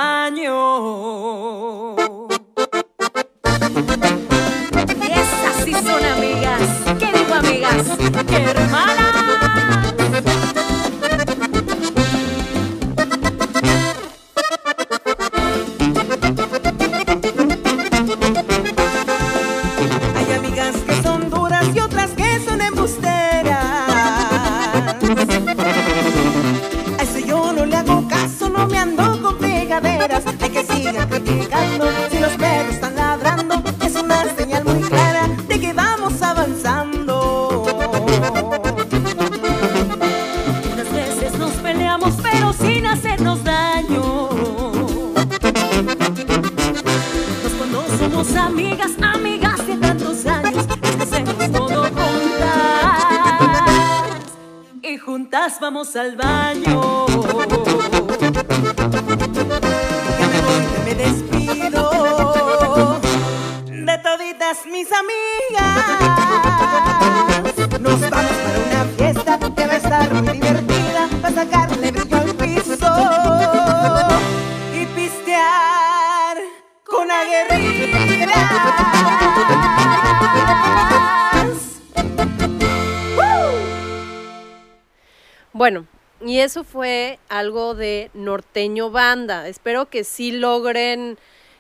[86.40, 89.50] y eso fue algo de norteño banda.
[89.50, 91.18] Espero que sí logren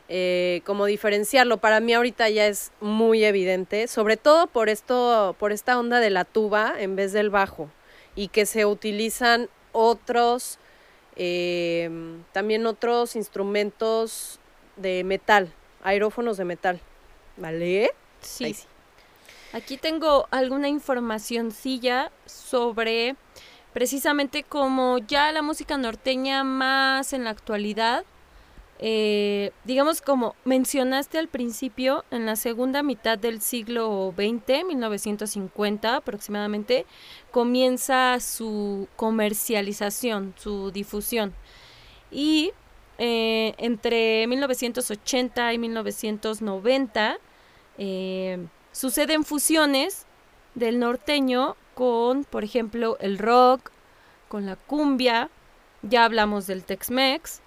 [0.07, 1.57] eh, como diferenciarlo.
[1.57, 6.09] Para mí ahorita ya es muy evidente, sobre todo por esto, por esta onda de
[6.11, 7.69] la tuba en vez del bajo
[8.15, 10.59] y que se utilizan otros,
[11.17, 11.89] eh,
[12.31, 14.39] también otros instrumentos
[14.77, 15.51] de metal,
[15.83, 16.79] aerófonos de metal.
[17.35, 17.91] ¿Vale?
[18.21, 18.45] Sí.
[18.45, 18.65] Ahí sí.
[19.51, 23.17] Aquí tengo alguna informacioncilla sobre
[23.73, 28.03] precisamente como ya la música norteña más en la actualidad,
[28.81, 36.85] eh, digamos como mencionaste al principio, en la segunda mitad del siglo XX, 1950 aproximadamente,
[37.31, 41.33] comienza su comercialización, su difusión.
[42.09, 42.51] Y
[42.97, 47.17] eh, entre 1980 y 1990
[47.77, 50.05] eh, suceden fusiones
[50.55, 53.71] del norteño con, por ejemplo, el rock,
[54.27, 55.29] con la cumbia,
[55.81, 57.41] ya hablamos del Tex-Mex.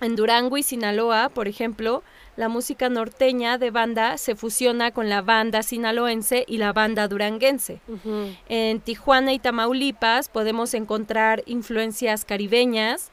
[0.00, 2.02] En Durango y Sinaloa, por ejemplo,
[2.36, 7.80] la música norteña de banda se fusiona con la banda sinaloense y la banda duranguense.
[8.48, 13.10] En Tijuana y Tamaulipas podemos encontrar influencias caribeñas.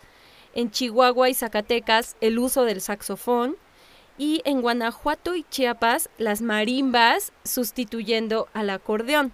[0.55, 3.55] En Chihuahua y Zacatecas, el uso del saxofón.
[4.17, 9.31] Y en Guanajuato y Chiapas, las marimbas sustituyendo al acordeón.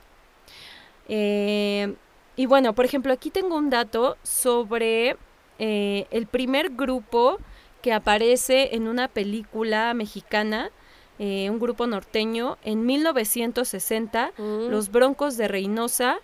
[1.07, 1.95] Eh,
[2.35, 5.17] y bueno, por ejemplo, aquí tengo un dato sobre
[5.57, 7.37] eh, el primer grupo
[7.81, 10.71] que aparece en una película mexicana,
[11.17, 16.19] eh, un grupo norteño, en 1960, Los Broncos de Reynosa,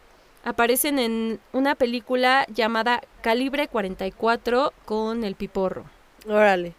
[0.45, 5.84] aparecen en una película llamada Calibre 44 con el Piporro.
[6.28, 6.76] Órale.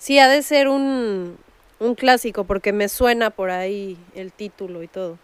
[0.00, 1.36] Sí, ha de ser un,
[1.78, 5.18] un clásico porque me suena por ahí el título y todo.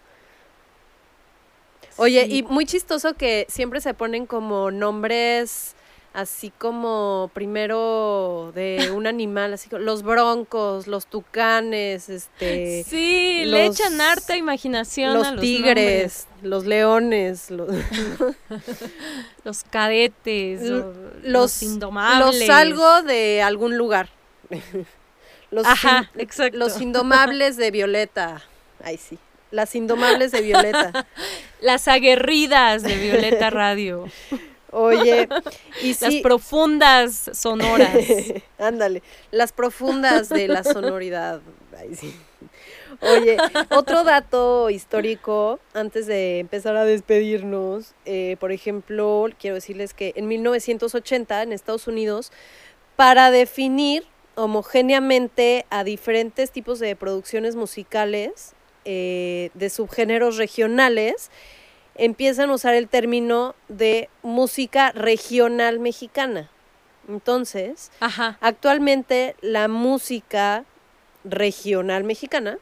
[1.97, 2.37] Oye, Sí.
[2.39, 5.75] y muy chistoso que siempre se ponen como nombres
[6.13, 13.67] así como primero de un animal, así como los broncos, los tucanes, este Sí, le
[13.67, 17.69] echan harta imaginación los a los tigres, los leones, los,
[19.45, 22.41] los cadetes, los, los indomables.
[22.41, 24.09] los algo de algún lugar.
[25.51, 26.59] Los, Ajá, in- exacto.
[26.59, 28.43] los indomables de Violeta.
[28.83, 29.19] Ay, sí.
[29.51, 31.07] Las indomables de Violeta.
[31.61, 34.07] Las aguerridas de Violeta Radio.
[34.73, 35.29] Oye,
[35.83, 37.91] y Las sí, profundas sonoras.
[38.59, 41.41] ándale, las profundas de la sonoridad.
[41.79, 42.15] Ay, sí.
[43.01, 43.37] Oye,
[43.71, 50.29] otro dato histórico, antes de empezar a despedirnos, eh, por ejemplo, quiero decirles que en
[50.29, 52.33] 1980 en Estados Unidos,
[52.97, 54.05] para definir
[54.37, 61.31] homogéneamente a diferentes tipos de producciones musicales eh, de subgéneros regionales,
[61.97, 66.51] empiezan a usar el término de música regional mexicana.
[67.09, 68.39] Entonces, Ajá.
[68.41, 70.65] Actualmente la música
[71.25, 72.59] regional mexicana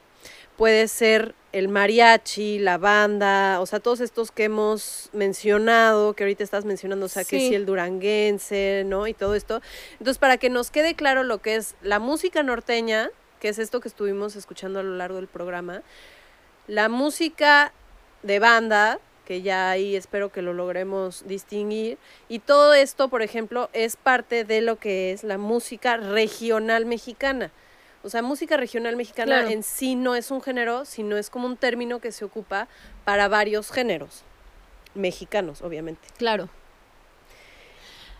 [0.56, 6.42] puede ser el mariachi, la banda, o sea, todos estos que hemos mencionado, que ahorita
[6.42, 7.48] estás mencionando, o sea, que Sí.
[7.50, 9.06] sí el duranguense, ¿no?
[9.06, 9.62] Y todo esto.
[9.92, 13.78] Entonces, para que nos quede claro lo que es la música norteña, que es esto
[13.80, 15.82] que estuvimos escuchando a lo largo del programa,
[16.66, 17.72] la música
[18.24, 21.98] de banda, que ya ahí espero que lo logremos distinguir,
[22.28, 27.52] y todo esto, por ejemplo, es parte de lo que es la música regional mexicana.
[28.04, 29.48] O sea, música regional mexicana Claro.
[29.48, 32.68] en sí no es un género, sino es como un término que se ocupa
[33.04, 34.22] para varios géneros
[34.94, 36.06] mexicanos, obviamente.
[36.18, 36.48] Claro.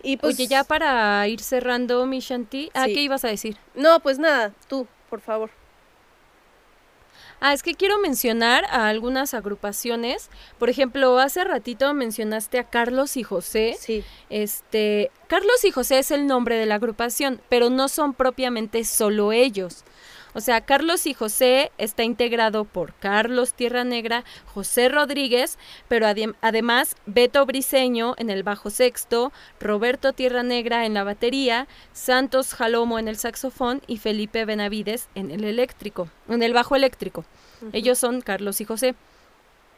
[0.03, 2.95] Y pues, Oye, ya para ir cerrando, mi Shanti, ¿a Sí.
[2.95, 3.57] qué ibas a decir?
[3.75, 5.51] No, pues nada, tú, por favor.
[7.41, 10.31] Ah, es que quiero mencionar a algunas agrupaciones.
[10.59, 13.77] Por ejemplo, hace ratito mencionaste a Carlos y José.
[13.79, 14.03] Sí.
[14.31, 19.33] Este, Carlos y José es el nombre de la agrupación, pero no son propiamente solo
[19.33, 19.85] ellos.
[20.35, 25.59] O sea, Carlos y José está integrado por Carlos Tierra Negra, José Rodríguez,
[25.89, 31.69] pero adem- además Beto Briseño en el bajo sexto, Roberto Tierra Negra en la batería,
[31.93, 37.25] Santos Jalomo en el saxofón y Felipe Benavides en el eléctrico, en el bajo eléctrico.
[37.73, 38.95] Ellos son Carlos y José.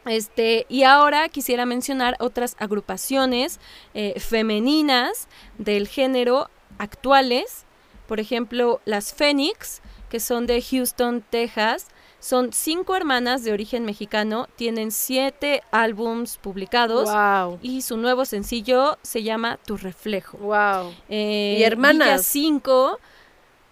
[0.07, 3.59] Este, y ahora quisiera mencionar otras agrupaciones
[3.93, 5.27] eh, femeninas
[5.59, 6.49] del género
[6.79, 7.65] actuales.
[8.07, 11.87] Por ejemplo, las Phoenix, que son de Houston, Texas.
[12.19, 17.59] Son cinco hermanas de origen mexicano, tienen siete álbums publicados Wow.
[17.63, 20.39] y su nuevo sencillo se llama Tu Reflejo.
[20.39, 20.93] Wow.
[21.09, 22.09] Eh, Y hermanas.
[22.09, 22.99] Villa 5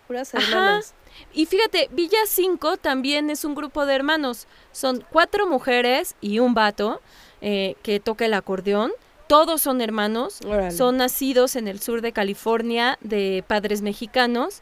[0.07, 0.45] Puras Ajá.
[0.47, 0.95] hermanas.
[1.33, 4.47] y fíjate, Villa 5 también es un grupo de hermanos.
[4.73, 7.01] Son cuatro mujeres y un vato
[7.41, 8.93] eh, que toca el acordeón.
[9.27, 10.39] Todos son hermanos.
[10.71, 14.61] Son nacidos en el sur de California de padres mexicanos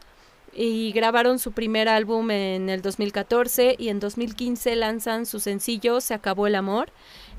[0.55, 6.13] y grabaron su primer álbum en el 2014 y en 2015 lanzan su sencillo Se
[6.13, 6.89] acabó el amor.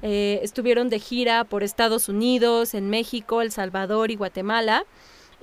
[0.02, 4.84] Eh, estuvieron de gira por Estados Unidos, en México, El Salvador y Guatemala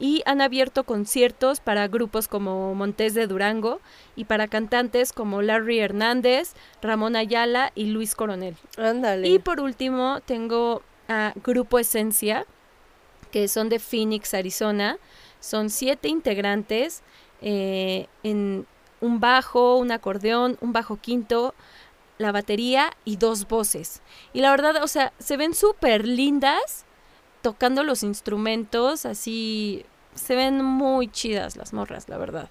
[0.01, 3.79] y han abierto conciertos para grupos como Montes de Durango
[4.15, 8.55] y para cantantes como Larry Hernández, Ramón Ayala y Luis Coronel.
[8.77, 9.29] Ándale.
[9.29, 12.47] Y por último tengo a Grupo Esencia,
[13.31, 14.97] que son de Phoenix, Arizona.
[15.39, 17.03] Son siete integrantes
[17.41, 18.65] eh, en
[19.01, 21.53] un bajo, un acordeón, un bajo quinto,
[22.17, 24.01] la batería y dos voces.
[24.33, 26.85] Y la verdad, o sea, se ven súper lindas
[27.41, 32.49] tocando los instrumentos, así se ven muy chidas las morras, la verdad.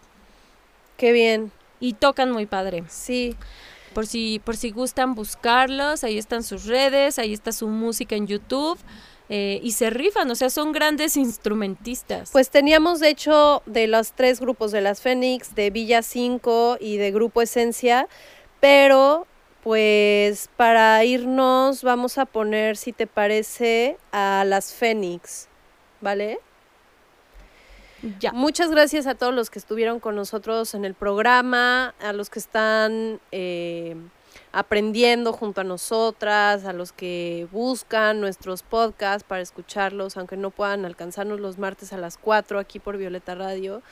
[0.96, 1.52] Qué bien.
[1.78, 2.84] Y tocan muy padre.
[2.88, 3.36] Sí.
[3.94, 8.26] Por si, por si gustan buscarlos, ahí están sus redes, ahí está su música en
[8.26, 8.78] YouTube.
[9.32, 12.30] Eh, y se rifan, o sea, son grandes instrumentistas.
[12.32, 16.96] Pues teníamos, de hecho, de los tres grupos, de las Fénix, de Villa 5 y
[16.96, 18.08] de Grupo Esencia,
[18.58, 19.28] pero
[19.62, 25.46] pues para irnos vamos a poner, si te parece, a las Fénix,
[26.00, 26.40] ¿vale?
[28.18, 28.32] ya.
[28.32, 32.40] Muchas gracias a todos los que estuvieron con nosotros en el programa, a los que
[32.40, 33.94] están eh,
[34.52, 40.84] aprendiendo junto a nosotras, a los que buscan nuestros podcasts para escucharlos, aunque no puedan
[40.84, 43.82] alcanzarnos los martes a las 4 aquí por Violeta Radio.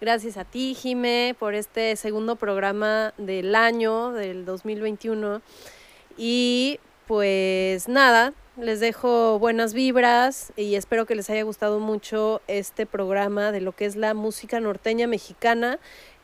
[0.00, 5.42] Gracias a ti, Jime, por este segundo programa del año, del 2021.
[6.16, 6.78] Y
[7.08, 13.50] pues nada, les dejo buenas vibras y espero que les haya gustado mucho este programa
[13.50, 15.78] de lo que es la música norteña mexicana,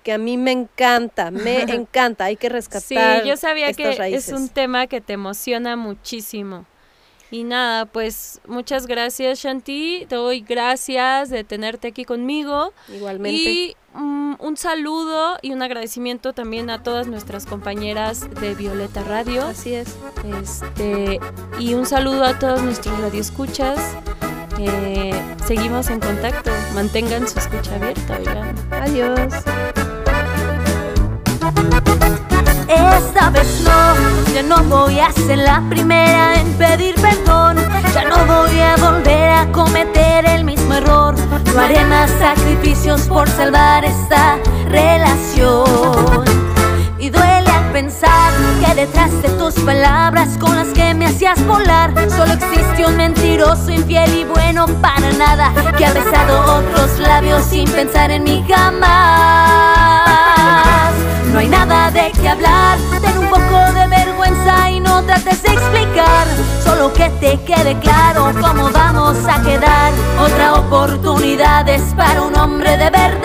[0.05, 3.25] que a mí me encanta, me encanta, hay que Sí, rescatar.
[3.25, 4.29] yo sabía estas que raíces.
[4.29, 6.67] es un tema que te emociona muchísimo.
[7.31, 12.73] Y nada, pues muchas gracias Shanti, te doy gracias de tenerte aquí conmigo.
[12.95, 13.37] Igualmente.
[13.41, 19.47] Y mm, un saludo y un agradecimiento también a todas nuestras compañeras de Violeta Radio.
[19.47, 19.97] Así es.
[20.43, 21.19] Este,
[21.59, 23.81] y un saludo a todos nuestros radioescuchas.
[24.61, 25.13] Eh,
[25.45, 26.53] seguimos en contacto.
[26.75, 28.55] Mantengan su escucha abierta, oigan.
[28.71, 29.33] Adiós.
[32.97, 37.57] Esta vez no, ya no voy a ser la primera en pedir perdón.
[37.93, 41.15] Ya no voy a volver a cometer el mismo error.
[41.55, 44.39] No haré más sacrificios por salvar esta
[44.69, 46.25] relación.
[46.99, 48.33] Y duele al pensar
[48.65, 53.71] que detrás de tus palabras con las que me hacías volar, solo existe un mentiroso,
[53.71, 59.65] infiel y bueno para nada, que ha besado otros labios sin pensar en mí jamás.
[61.35, 65.53] No hay nada de qué hablar, ten un poco de vergüenza y no trates de
[65.53, 66.29] explicar,
[66.63, 69.93] solo que te quede claro cómo vamos a quedar.
[70.23, 73.25] Otra oportunidad es para un hombre de verdad.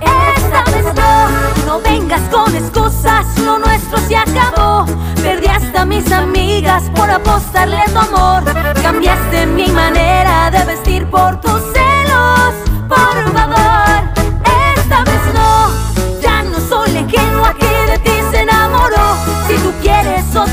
[0.00, 1.28] Esta vez no,
[1.66, 4.86] no vengas con excusas, lo nuestro se acabó.
[5.16, 8.44] Perdí hasta mis amigas por apostarle tu amor.
[8.80, 12.54] Cambiaste mi manera de vestir por tus celos,
[12.88, 13.93] por favor.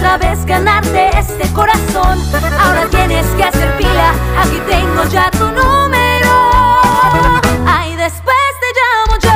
[0.02, 2.18] Otra vez ganarte este corazón,
[2.60, 4.14] ahora tienes que hacer pila.
[4.42, 6.32] Aquí tengo ya tu número.
[7.68, 9.32] Ay, después te llamo yo.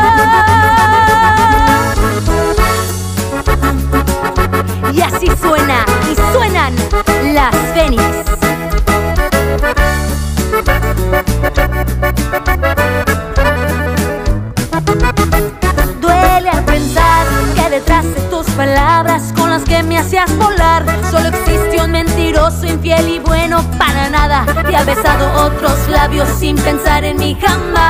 [4.91, 6.74] Y así suena, y suenan
[7.36, 8.03] las Fénix.
[16.01, 19.05] Duele al pensar que detrás de tus palabras
[19.84, 24.46] me hacías volar, solo existe un mentiroso, infiel y bueno para nada.
[24.68, 27.86] Te ha besado otros labios sin pensar en mí jamás.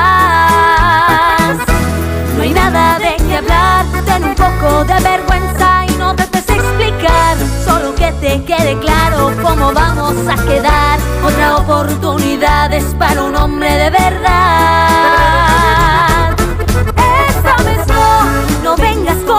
[2.36, 6.54] No hay nada de qué hablar, ten un poco de vergüenza y no trates de
[6.54, 7.36] explicar.
[7.64, 10.98] Solo que te quede claro cómo vamos a quedar.
[11.24, 15.55] Otra oportunidad es para un hombre de verdad.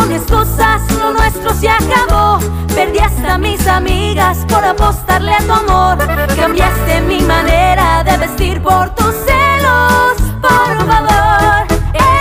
[0.08, 2.40] Con excusas, lo nuestro se acabó.
[2.74, 5.98] Perdí hasta mis amigas por apostarle a tu amor.
[6.36, 11.68] Cambiaste mi manera de vestir por tus celos, por favor.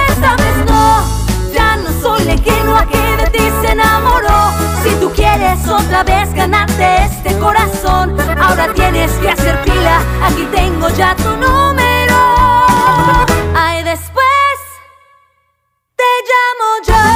[0.08, 1.04] Esta vez no,
[1.52, 4.52] ya no soy la ingenua que de ti se enamoró.
[4.82, 10.00] Si tú quieres otra vez ganarte este corazón, ahora tienes que hacer pila.
[10.24, 12.16] Aquí tengo ya tu número.
[13.54, 14.56] Ay, después
[15.96, 17.15] te llamo yo.